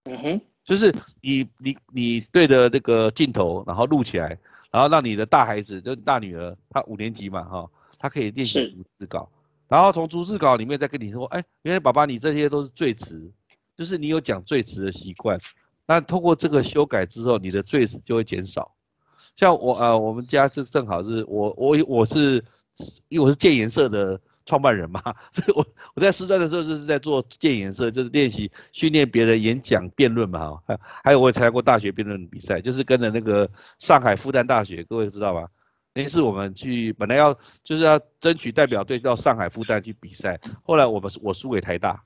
[0.05, 4.39] 嗯哼，就是你你你对着这个镜头，然后录起来，
[4.71, 9.31] 然后让你的大孩子，就是大女儿，她五年级嘛哈，她可以练习逐字稿，
[9.69, 13.31] 然后从逐字稿里面再跟你说，哎，原来爸爸你这些都是最词，
[13.81, 15.39] 就是你有讲最词的习惯，
[15.87, 18.75] 那通过这个修改之后，你的最词就会减少。
[19.37, 22.45] 像我呃，我们家是正好是我我我是
[23.09, 25.01] 因为我是建颜色的创办人嘛，
[25.33, 35.49] 所以我我在师专的时候就是在做建颜色，就是练习训练别人演讲辩论嘛哈，还还有我也参加过大学辩论比赛，就是跟着那个上海复旦大学，各位知道吗？
[35.95, 37.33] 那次我们去本来要
[37.65, 42.05] 就是要争取代表队到上海复旦去比赛，后来我们我输给台大，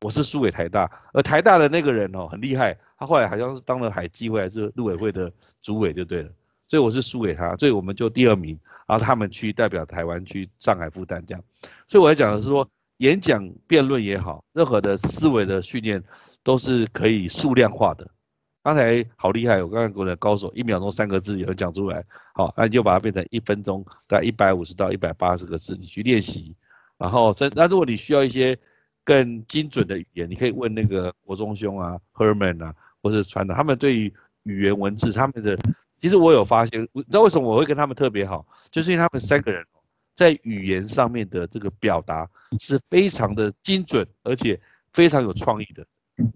[0.00, 5.30] 我是输给台大，而台大的那个人哦很厉害，他后来好像是当了海基会还是陆委会的
[5.62, 6.30] 主委就对了，
[6.68, 11.44] 所以我是输给他，所以我们就第二名，然后他们去代表台湾去上海复旦这样，
[11.86, 16.02] 所以我要讲的是说，演讲辩论也好，任何的思维的训练
[16.42, 18.10] 都是可以数量化的。
[18.62, 26.54] 刚才好厉害，我刚才我的高手，一秒钟三个字也能讲出来，好，那你就把它变成一分钟，大概一百五十到一百八十个字，你去练习，
[26.98, 28.58] 然后真那如果你需要一些
[29.04, 34.12] 更精准的语言，你可以问那个国中兄啊、Herman 啊，或是传达，他们对于
[34.44, 35.58] 语言文字他们的，
[36.00, 39.64] 其实我有发现，你知道为什么我会跟他们特别好，就是因为他们三个人
[40.14, 42.28] 在语言上面的这个表达
[42.58, 44.60] 是非常的精准，而且
[44.92, 45.86] 非常有创意的。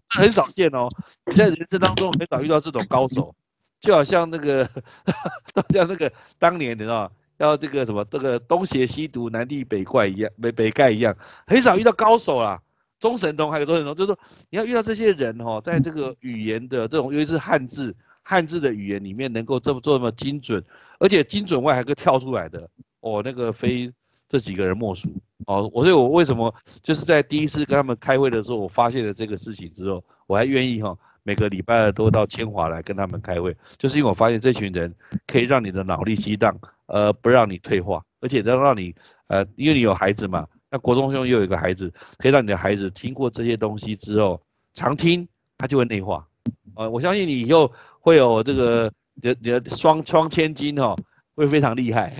[0.08, 0.88] 很少见哦，
[1.26, 3.34] 你在人生当中很少遇到这种高手，
[3.80, 4.68] 就好像那个，
[5.68, 7.12] 像那个当年你知道？
[7.44, 11.16] 要这个什么这个东邪西毒南帝北怪一样，北北丐一样，
[11.46, 12.60] 很少遇到高手啦。
[13.00, 14.18] 中神通还有中神通，就是说
[14.48, 20.64] 你要遇到这些人哦，在这个语言的这种，尤其是汉字，汉字的语言里面能够这么这么精准，
[20.98, 22.68] 而且精准外还可以跳出来的，
[23.00, 23.92] 哦，那个非
[24.28, 25.08] 这几个人莫属。
[25.46, 34.94] 哦，我所以我为什么就是在第一次跟他们开会的时候，我发现了这个事情之后，我还愿意哈、每个礼拜二都到千华来跟他们开会，就是因为我发现这群人
[35.26, 36.54] 可以让你的脑力激荡，
[36.86, 38.94] 呃，不让你退化，而且能让你
[39.28, 44.40] 呃，因为你有孩子嘛，那国中兄又有一个孩子，可以让你的孩子听过这些东西之后，
[44.74, 46.28] 常听他就会内化。
[46.76, 50.94] 呃，我相信你以后会有这个你的你的双双千金哦，
[51.34, 52.14] 会非常厉害。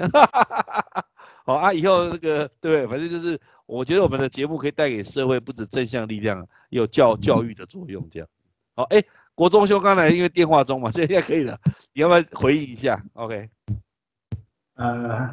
[1.45, 8.27] 好 啊，以后那个对，反正就是我觉得我们的节目可以带给社会不止正向力量，有教教育的作用，这样。
[8.77, 9.05] 好，哎，
[9.37, 11.57] 国中兄刚才因为电话中嘛，现在可以了，
[11.93, 13.49] 你要不要回应一下？OK，
[14.75, 15.31] 呃，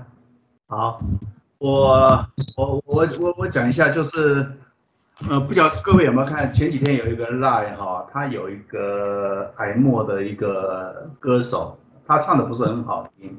[0.68, 1.02] 好，
[1.58, 4.46] 我我我我我讲一下，就是
[5.28, 13.36] 呃，不晓得各位有没有看前几天有一个 live 哈，他有一个矮默的一个歌手，他唱的不是很好听，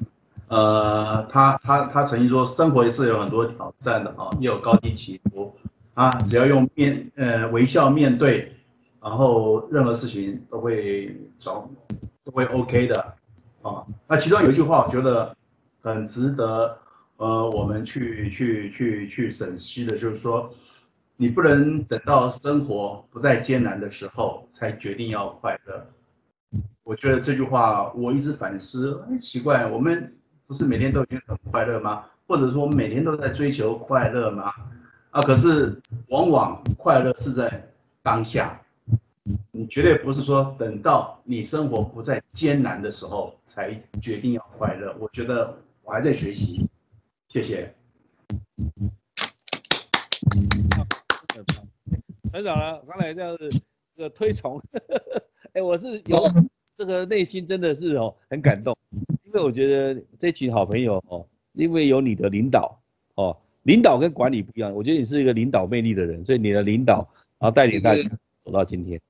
[0.49, 5.57] 呃，他他他曾经说生活也是有很多挑战的哈，也有高低起伏
[5.95, 8.53] 啊，只要用面呃微笑面对，
[9.03, 11.69] 然后任何事情都会找
[12.25, 13.15] 都会 OK 的
[13.63, 13.85] 啊。
[14.07, 15.35] 那其中有一句话，我觉得。
[15.85, 16.79] 很值得
[17.17, 20.49] 呃我们去去去去审析的，就是说，
[21.17, 25.85] 你不能等到生活不再艰难的时候才决定要快乐。
[26.85, 32.05] 我觉得这句话我一直反思，哎，奇怪，我们不是每天都已经很快乐吗？
[32.29, 34.53] 或者说每天都在追求快乐吗？
[35.11, 35.77] 啊，可是
[36.11, 37.69] 往往快乐是在
[38.05, 38.62] 当下，
[39.51, 44.97] 你绝对不是说等到你生活不再艰难的时候才决定要快乐。
[44.99, 45.57] 我觉得。
[45.85, 46.65] 我还在学习，
[47.29, 47.75] 谢谢。
[52.33, 53.51] 很少了，刚才这样子
[53.97, 54.63] 这个推崇，
[55.55, 56.23] 哎，我是有
[56.79, 58.77] 这个内心真的是哦很感动，
[59.25, 62.81] 因为我觉得这群好朋友哦，因为有你的领导
[63.17, 66.99] 哦，领导跟管理不一样，我觉得你是一个领导魅力的人，所以你的领导
[67.41, 68.03] 然后带领大家
[68.45, 69.01] 走到今天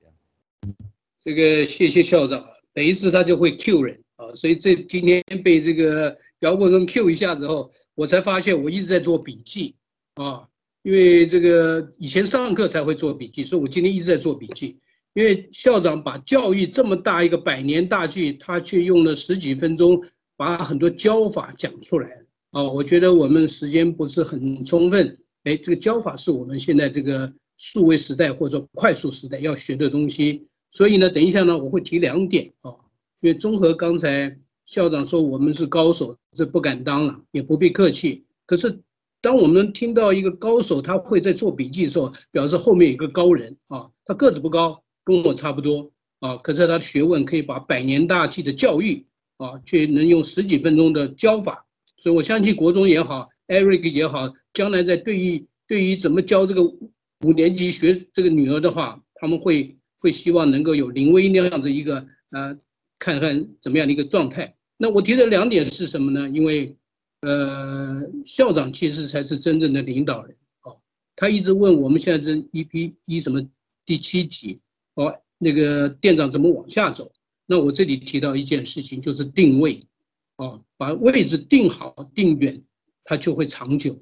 [1.23, 1.33] 这。
[1.33, 6.17] 个谢谢校长，每一次他就会 Q 人啊，所以这今天被这个。
[6.39, 9.75] 姚国忠 Q 一下之后，我才发现我一直在做笔记
[10.15, 10.45] 啊，
[10.81, 14.77] 因为这个以前上课才会做笔记，所以我今天一直在做笔记。
[15.13, 20.01] 因为校长把教育这么大一个百年大计，他却用了十几分钟
[20.35, 22.09] 把很多教法讲出来
[22.51, 30.45] 啊，我觉得我们时间不是很充分，哎，这个教法是我们现在这个数位时代或者快速时代要学的东西。
[30.73, 32.73] 所以呢，等一下呢，我会提两点啊，
[33.21, 38.25] 因为综合刚才校长说我们是高手，这不敢当了，也不必客气。
[38.47, 38.79] 可是
[39.21, 49.05] 当我们听到一个高手他会在做笔记的时候，表示后面有个高人啊，他个子不高，跟我差不多啊，可是他的学问可以把百年大计的教育
[49.37, 51.67] 啊，却能用十几分钟的教法。
[51.97, 59.77] 所以我相信国中也好，Eric 也好，将来在对于对于怎么教这个五年级学这个女儿的话，他们会。
[60.03, 62.59] 会希望能够有林威那样子一个呃，
[62.99, 64.53] 看看怎么样的一个状态。
[64.75, 66.27] 那我提的两点是什么呢？
[66.27, 66.75] 因为
[67.21, 70.77] 呃，校长其实才是真正的领导人哦。
[71.15, 73.47] 他一直问我们现在这一批一什么
[73.85, 74.59] 第七级
[74.95, 77.13] 哦，那个店长怎么往下走？
[77.45, 79.87] 那我这里提到一件事情，就是定位
[80.35, 82.61] 哦，把位置定好定远，
[83.05, 83.97] 它就会长久。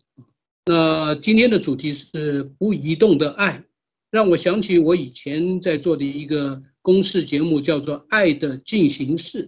[0.65, 3.63] 那今天的主题是不移动的爱。
[4.11, 9.47] 让我想起我以前在做的一个公式节目，叫做《爱的进行式》。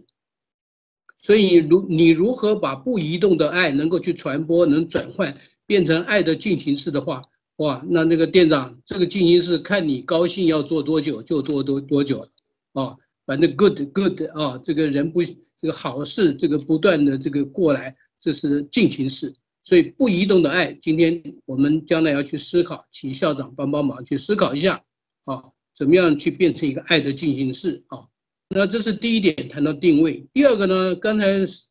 [1.20, 7.24] 所以，如你如何把不移动的爱能够去传播、能转换变成爱的进行式的话，
[7.58, 12.28] 哇，那那个店长，这个进行式看你高兴要做多久就多多多久
[12.74, 12.96] 啊。
[13.26, 19.34] 反正 good good 啊，这个人不这个好事，这个不断的这个过来，这是进行式。
[19.64, 24.84] 所以不移动的爱，今天我们将来要去思考，请校长帮帮忙去思考一下
[25.24, 25.42] 啊，
[25.74, 28.08] 怎么样去变成一个爱的进行式啊？
[28.50, 30.28] 那这是第一点，谈到定位。
[30.34, 31.26] 第二个呢，刚才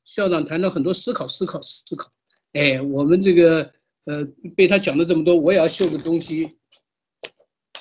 [0.05, 2.11] 校长谈了很多思考，思考，思考。
[2.55, 3.70] 哎，我们这个
[4.05, 4.24] 呃，
[4.57, 6.57] 被他讲了这么多，我也要秀个东西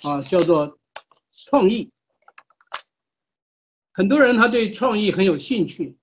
[0.04, 0.78] 啊，叫做
[1.48, 1.90] 创意。
[3.94, 5.98] 很多人他对创意很有兴趣，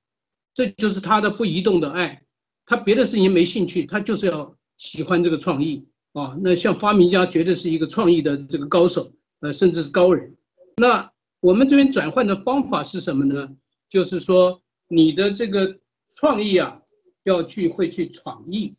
[0.55, 2.23] 这就是他的不移动的爱。
[2.69, 6.37] 他别的事情没兴趣，他就是要喜欢这个创意啊。
[6.43, 9.11] 那像发明家绝对是一个创意的这个高手，
[9.41, 10.37] 呃，甚至是高人。
[10.77, 11.11] 那
[11.41, 13.49] 我们这边转换的方法是什么呢？
[13.89, 15.79] 就是说你的这个
[16.11, 16.83] 创意啊，
[17.25, 18.75] 要去会去闯意，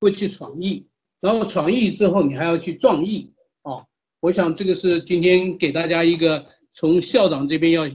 [0.00, 0.88] 会去闯意，
[1.20, 3.86] 然后闯意之后你还要去壮意啊。
[4.18, 7.86] 我想这个是今天给大家一个从校长这边要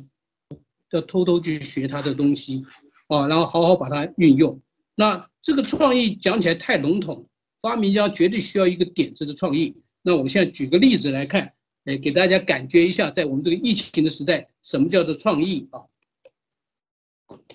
[0.92, 2.64] 要偷偷去学他的东西
[3.10, 4.62] 啊，然后好好把它运用。
[4.96, 7.30] 那这个创意讲起来太笼统，
[7.62, 9.84] 发明家绝对需要一个点子的创意。
[10.02, 15.84] 那我们现在举个例子来看，哎，给大家感觉一下，在我们这个疫情的时代，什么叫做创意啊？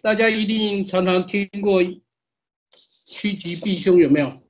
[0.03, 1.83] 大家一定常常听过
[3.07, 4.41] 趋吉避凶，有没有？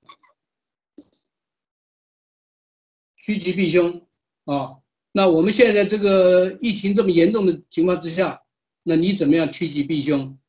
[3.16, 4.06] 趋吉避凶
[4.46, 4.78] 啊？
[5.12, 8.40] 那我们现在这个疫情这么严重的情况之下，
[8.82, 10.39] 那你怎么样趋吉避凶？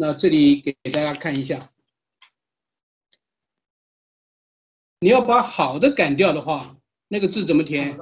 [0.00, 1.70] 那这里给大家看一下，
[5.00, 7.98] 你要把好的改掉的话，那个字怎么填？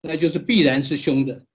[0.00, 1.46] 那就是必然是凶的。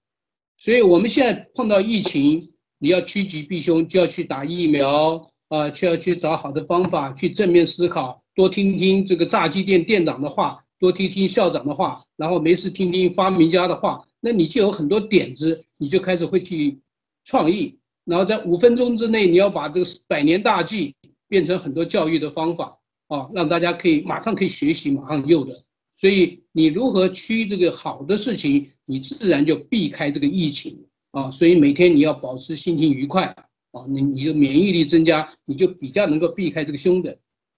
[0.56, 16.80] 所以我们现在碰到疫情，你要趋吉避凶，就要去打疫苗啊，就要去找好的方法，去正面思考，多听听这个炸鸡店店长的话，多听听校长的话，然后没事听听发明家的话，那你就有很多点子，你就开始会去。
[17.24, 20.96] 创意，然后在五分钟之内，你要把这个百年大计
[21.28, 25.64] 变成很多教育的方法啊，让大家可以马上可以学习，马上用的。
[25.96, 31.32] 所以你如何趋这个好的事情，你自然就避开这个疫情啊。
[31.32, 33.26] 所以每天你要保持心情愉快
[33.72, 37.18] 啊，你你的免疫力增加，你就比较能够避开这个凶的。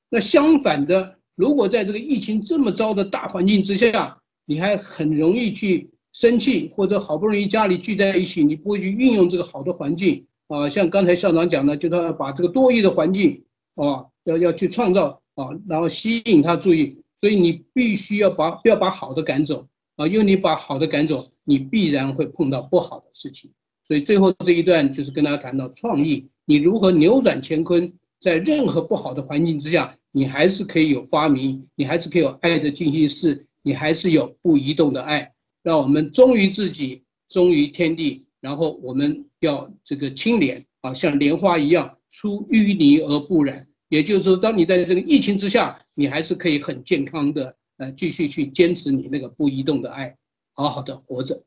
[0.10, 5.90] 那相反的，如果在这个疫情这么糟的大环境之下，你还很容易去。
[6.16, 10.70] 生气或者好不容易家里聚在一起，你不会去运用这个好的环境啊？
[10.70, 13.44] 像刚才校长讲的，就是把这个多余的环境
[13.76, 17.04] 啊，要要去创造啊，然后吸引他注意。
[17.18, 23.52] 所以你必须要把不要把好的赶走啊，因为你把好的赶走，你必然会碰到不好的事情。
[23.84, 27.92] 所以最后这一段就是跟大家谈到创意，你如何扭转乾坤，
[28.22, 35.34] 在任何不好的环境之下，你还是可以有发明，你还是可以有爱的进行式，你还是有不移动的爱。
[35.66, 43.66] 让我们忠于自己，忠于天地，然后我们要这个清廉啊，像莲花一样出淤泥而不染。
[43.90, 50.16] 也就是说，当你在这个疫情之下，你还是可以很健康的呃继续去坚持你那个不移动的爱，
[50.54, 51.44] 好好的活着。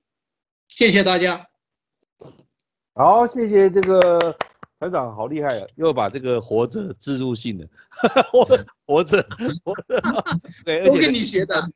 [0.66, 1.46] 谢谢大家。
[2.94, 4.36] 好，谢谢这个
[4.80, 7.68] 团长，好厉害啊，又把这个活着自入性的，
[8.32, 8.44] 活
[8.84, 9.24] 活着
[9.62, 10.02] 活着，
[10.66, 11.70] 对，都跟你学的。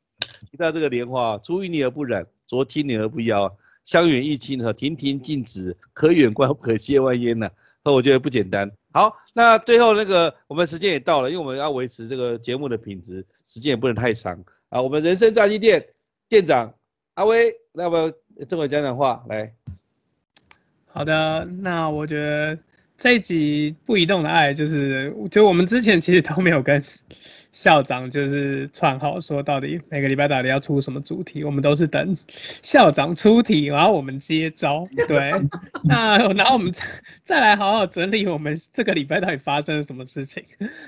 [0.49, 7.49] 提到这个莲花，出淤泥而不染，濯清涟而不妖，香远益清和亭亭净植，可远观不可亵玩焉呐。
[7.83, 8.71] 那我觉得不简单。
[8.91, 13.25] 好，那最后那个我们时间也到了，因为我们要维持这个节目的品质。
[13.45, 14.81] 时间也不能太长啊。
[14.81, 15.85] 我们人生炸鸡店
[16.27, 16.73] 店长
[17.13, 18.11] 阿威，要不要
[18.47, 19.53] 这么讲讲话来？
[20.87, 22.57] 好的，那我觉得
[22.97, 26.81] 这一集不移动的爱，就是就我们之前其实都没有跟
[27.53, 32.17] 校长就是串好说到底每个礼拜到底要出什么主题，我们都是等
[32.63, 34.83] 校长出题，然后我们接招。
[35.07, 35.31] 对，
[35.83, 36.83] 那然后我们再
[37.23, 40.43] 再来好好整理我们这个礼拜到底发生了什么事情。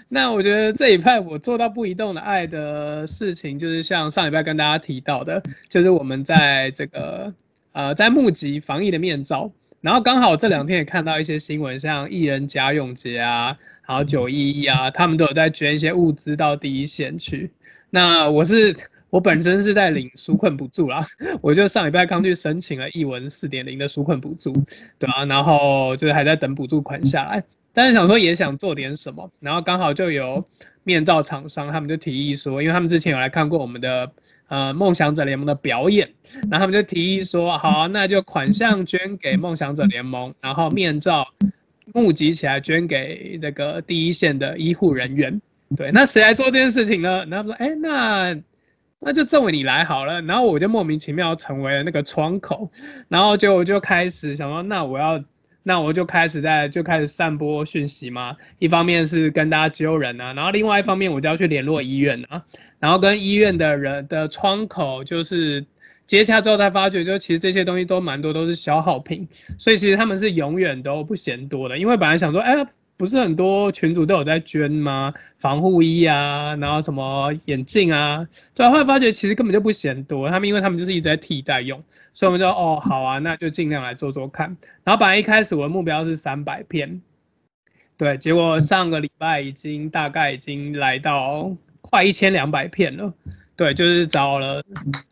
[0.09, 7.31] 那我觉得这一派我做到不移动的爱的事情，就是像上礼拜跟大家提到的，就是我们在这个
[7.73, 9.51] 呃在募集防疫的面罩。
[9.81, 17.51] 然后刚好这两天也看到一些新闻，像艺人贾永杰啊，还有九一一啊，他们都有在捐一些物资到第一线去。
[17.89, 18.75] 那我是
[19.09, 21.05] 我本身是在领纾困补助啦，
[21.41, 24.53] 我就上礼拜刚去申请了译文四点零的纾困补助，
[24.99, 30.45] 对啊，然后就是还在等补助款下来，但是想说也想做点什么，然后刚好就有
[30.83, 34.11] 面罩厂商他们就提议说，因为他们之前有来看过我们的。
[34.47, 36.11] 呃，梦想者联盟的表演，
[36.51, 41.29] 然后他们就提议说，好，那就款项捐给梦想者联盟，然后面罩
[41.93, 45.41] 募集起来捐给那个第一线的医护人员。
[45.75, 47.25] 对，那谁来做这件事情呢？
[47.25, 48.37] 然后说，哎，那
[48.99, 50.21] 那就政委你来好了。
[50.21, 52.71] 然后我就莫名其妙成为了那个窗口，
[53.07, 55.23] 然后就就开始想说，那我要，
[55.63, 58.37] 那我就开始在就开始散播讯息嘛。
[58.59, 62.45] 一方面是跟大家揪人啊，然后另外一方面我就要去联络医院啊。
[62.79, 65.65] 然后跟医院的人的窗口就是
[66.05, 69.27] 接洽之后，才发觉就其实这些东西都蛮多，都是消耗品，
[69.57, 71.77] 所以其实他们是永远都不嫌多的。
[71.77, 75.13] 因为本来想说，哎，不是很多群主都有在捐吗？
[75.37, 80.29] 防护衣啊，然后什么眼镜啊，对，后来发觉其实根本就不嫌多。
[80.29, 81.83] 他们因为他们就是一直在替代用，
[82.13, 84.57] 所以我们就哦好啊，那就尽量来做做看。
[84.83, 87.01] 然后本来一开始我的目标是三百片，
[87.97, 91.55] 对，结果上个礼拜已经大概已经来到。
[91.87, 93.13] 快一千两百片了，
[93.57, 94.61] 对，就是找了，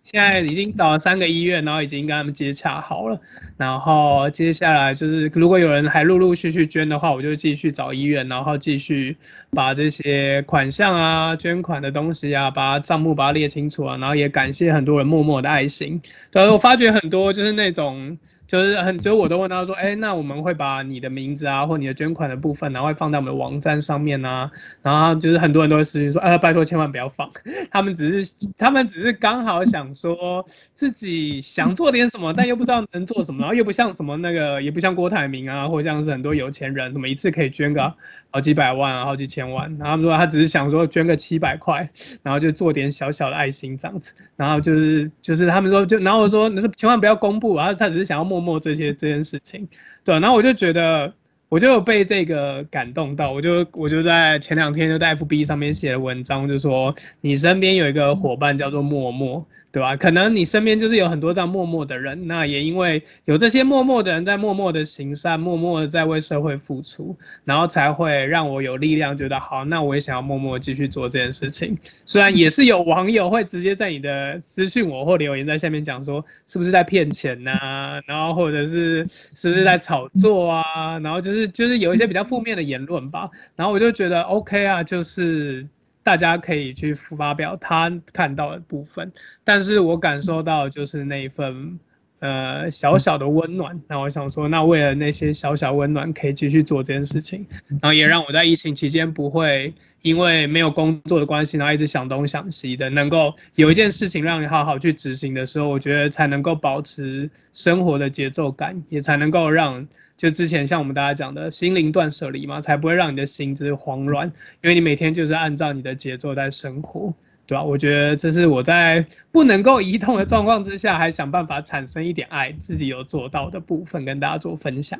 [0.03, 3.19] 现在已经找了三个医院，然后已经跟他们接洽好了，
[3.55, 9.15] 然后接下来就是如果有人还陆陆续续捐的话，我就继续找医院，然后继续
[9.51, 18.17] 把这些款项啊、捐款的东西啊，把账目把它列清楚啊，然后也感谢很多人默默的爱心，对，我发觉很多就是那种。
[18.53, 24.51] 就是很，就是我都问他说，哎，那我们会把你的名字啊，或你的捐款的部分，然后会放在我们的网站上面呐。
[24.83, 27.31] 然后就是很多人都会私信说，哎，拜托千万不要放。
[27.71, 30.45] 他们只是，他们只是刚好想说
[30.75, 37.95] 自己想做点什么，但又不知道能做什么，然后又不像什么那个，也不像郭台铭啊，或者像是很多有钱人，什么一次可以捐个
[38.33, 39.69] 好几百万啊，好几千万。
[39.79, 41.89] 然后他们说他只是想说捐个七百块，
[42.21, 44.13] 然后就做点小小的爱心这样子。
[44.35, 48.43] 然后就是就是他们说就，然后我说你说千万不要公布，然后他只是想要默。
[48.43, 49.69] 默这些这件事情，
[50.03, 51.13] 对，然后我就觉得，
[51.47, 59.47] 我就被这个感动到，我就我就在前两天就在 FB 上面写了文章，就说你身边有一个伙伴叫做默默。
[59.73, 59.97] 对吧？
[59.97, 71.75] 可能你身边就是有很多这样默默的人，那也因为有这些默默的人在默默的行善，默默的在为社会付出，然后才会让我有力量，觉得好，那我也想要默默继续做这件事情。
[72.05, 77.99] 虽然也是有网友会直接在你的私讯我或留言在下面讲说，是不是在骗钱呐？
[78.05, 80.99] 然后或者是是不是在炒作啊？
[80.99, 83.27] 然后就是就是有一些比较负面的言论吧。
[83.55, 85.67] 然后我就觉得 OK 啊，就是。
[86.03, 89.11] 大家可以去发表他看到的部分，
[89.43, 91.79] 但是我感受到就是那一份
[92.19, 93.81] 呃小小的温暖。
[93.87, 109.87] 那我想说，那为了那些小小温暖，可以继续做这件事情，然后也让我在疫情期间不会因为没有工作的关系，然后一直想东想西的，能够有一件事情让你好好去执行的时候，我觉得才能够保持生活的节奏感，也才能够让。
[110.15, 114.27] 就之前像我们大家讲的心灵断舍离嘛，才不会让你的心就是慌乱，
[114.61, 117.13] 因为你每天就是按照你的节奏在生活，
[117.47, 117.63] 对吧？
[117.63, 124.99] 我觉得这是我在不能够移动的状况之下，还想办法产生一点爱，自己有做到的部分跟大家做分享。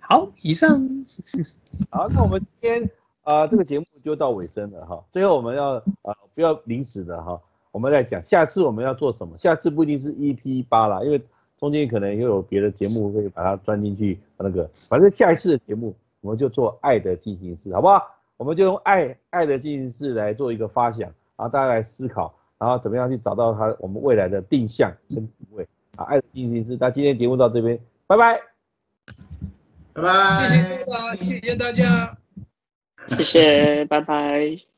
[0.00, 1.06] 好，以上。
[1.88, 2.90] 好，那我们今天
[3.22, 5.02] 啊这个节目就到尾声了哈。
[5.12, 7.40] 最后我们要啊不要临时的哈，
[7.70, 9.38] 我们来讲下次我们要做什么？
[9.38, 11.22] 下次不一定是 EP 八啦，因为。
[11.60, 18.02] 中间可能又有别的节目会把它钻进去，那个反正下一次的节目我们就做爱的进行式，好不好？
[18.38, 21.02] 我们就用爱爱的进行式来做一个发想，
[21.36, 26.04] 然后大家来思考，然后怎么样去找到它我们未来的定向跟定位啊？
[26.06, 28.40] 爱的进行式，那今天节目到这边，拜拜，
[29.92, 30.02] 拜
[30.86, 32.16] 拜，谢谢大家，
[33.06, 34.69] 谢谢大家，谢谢，拜拜。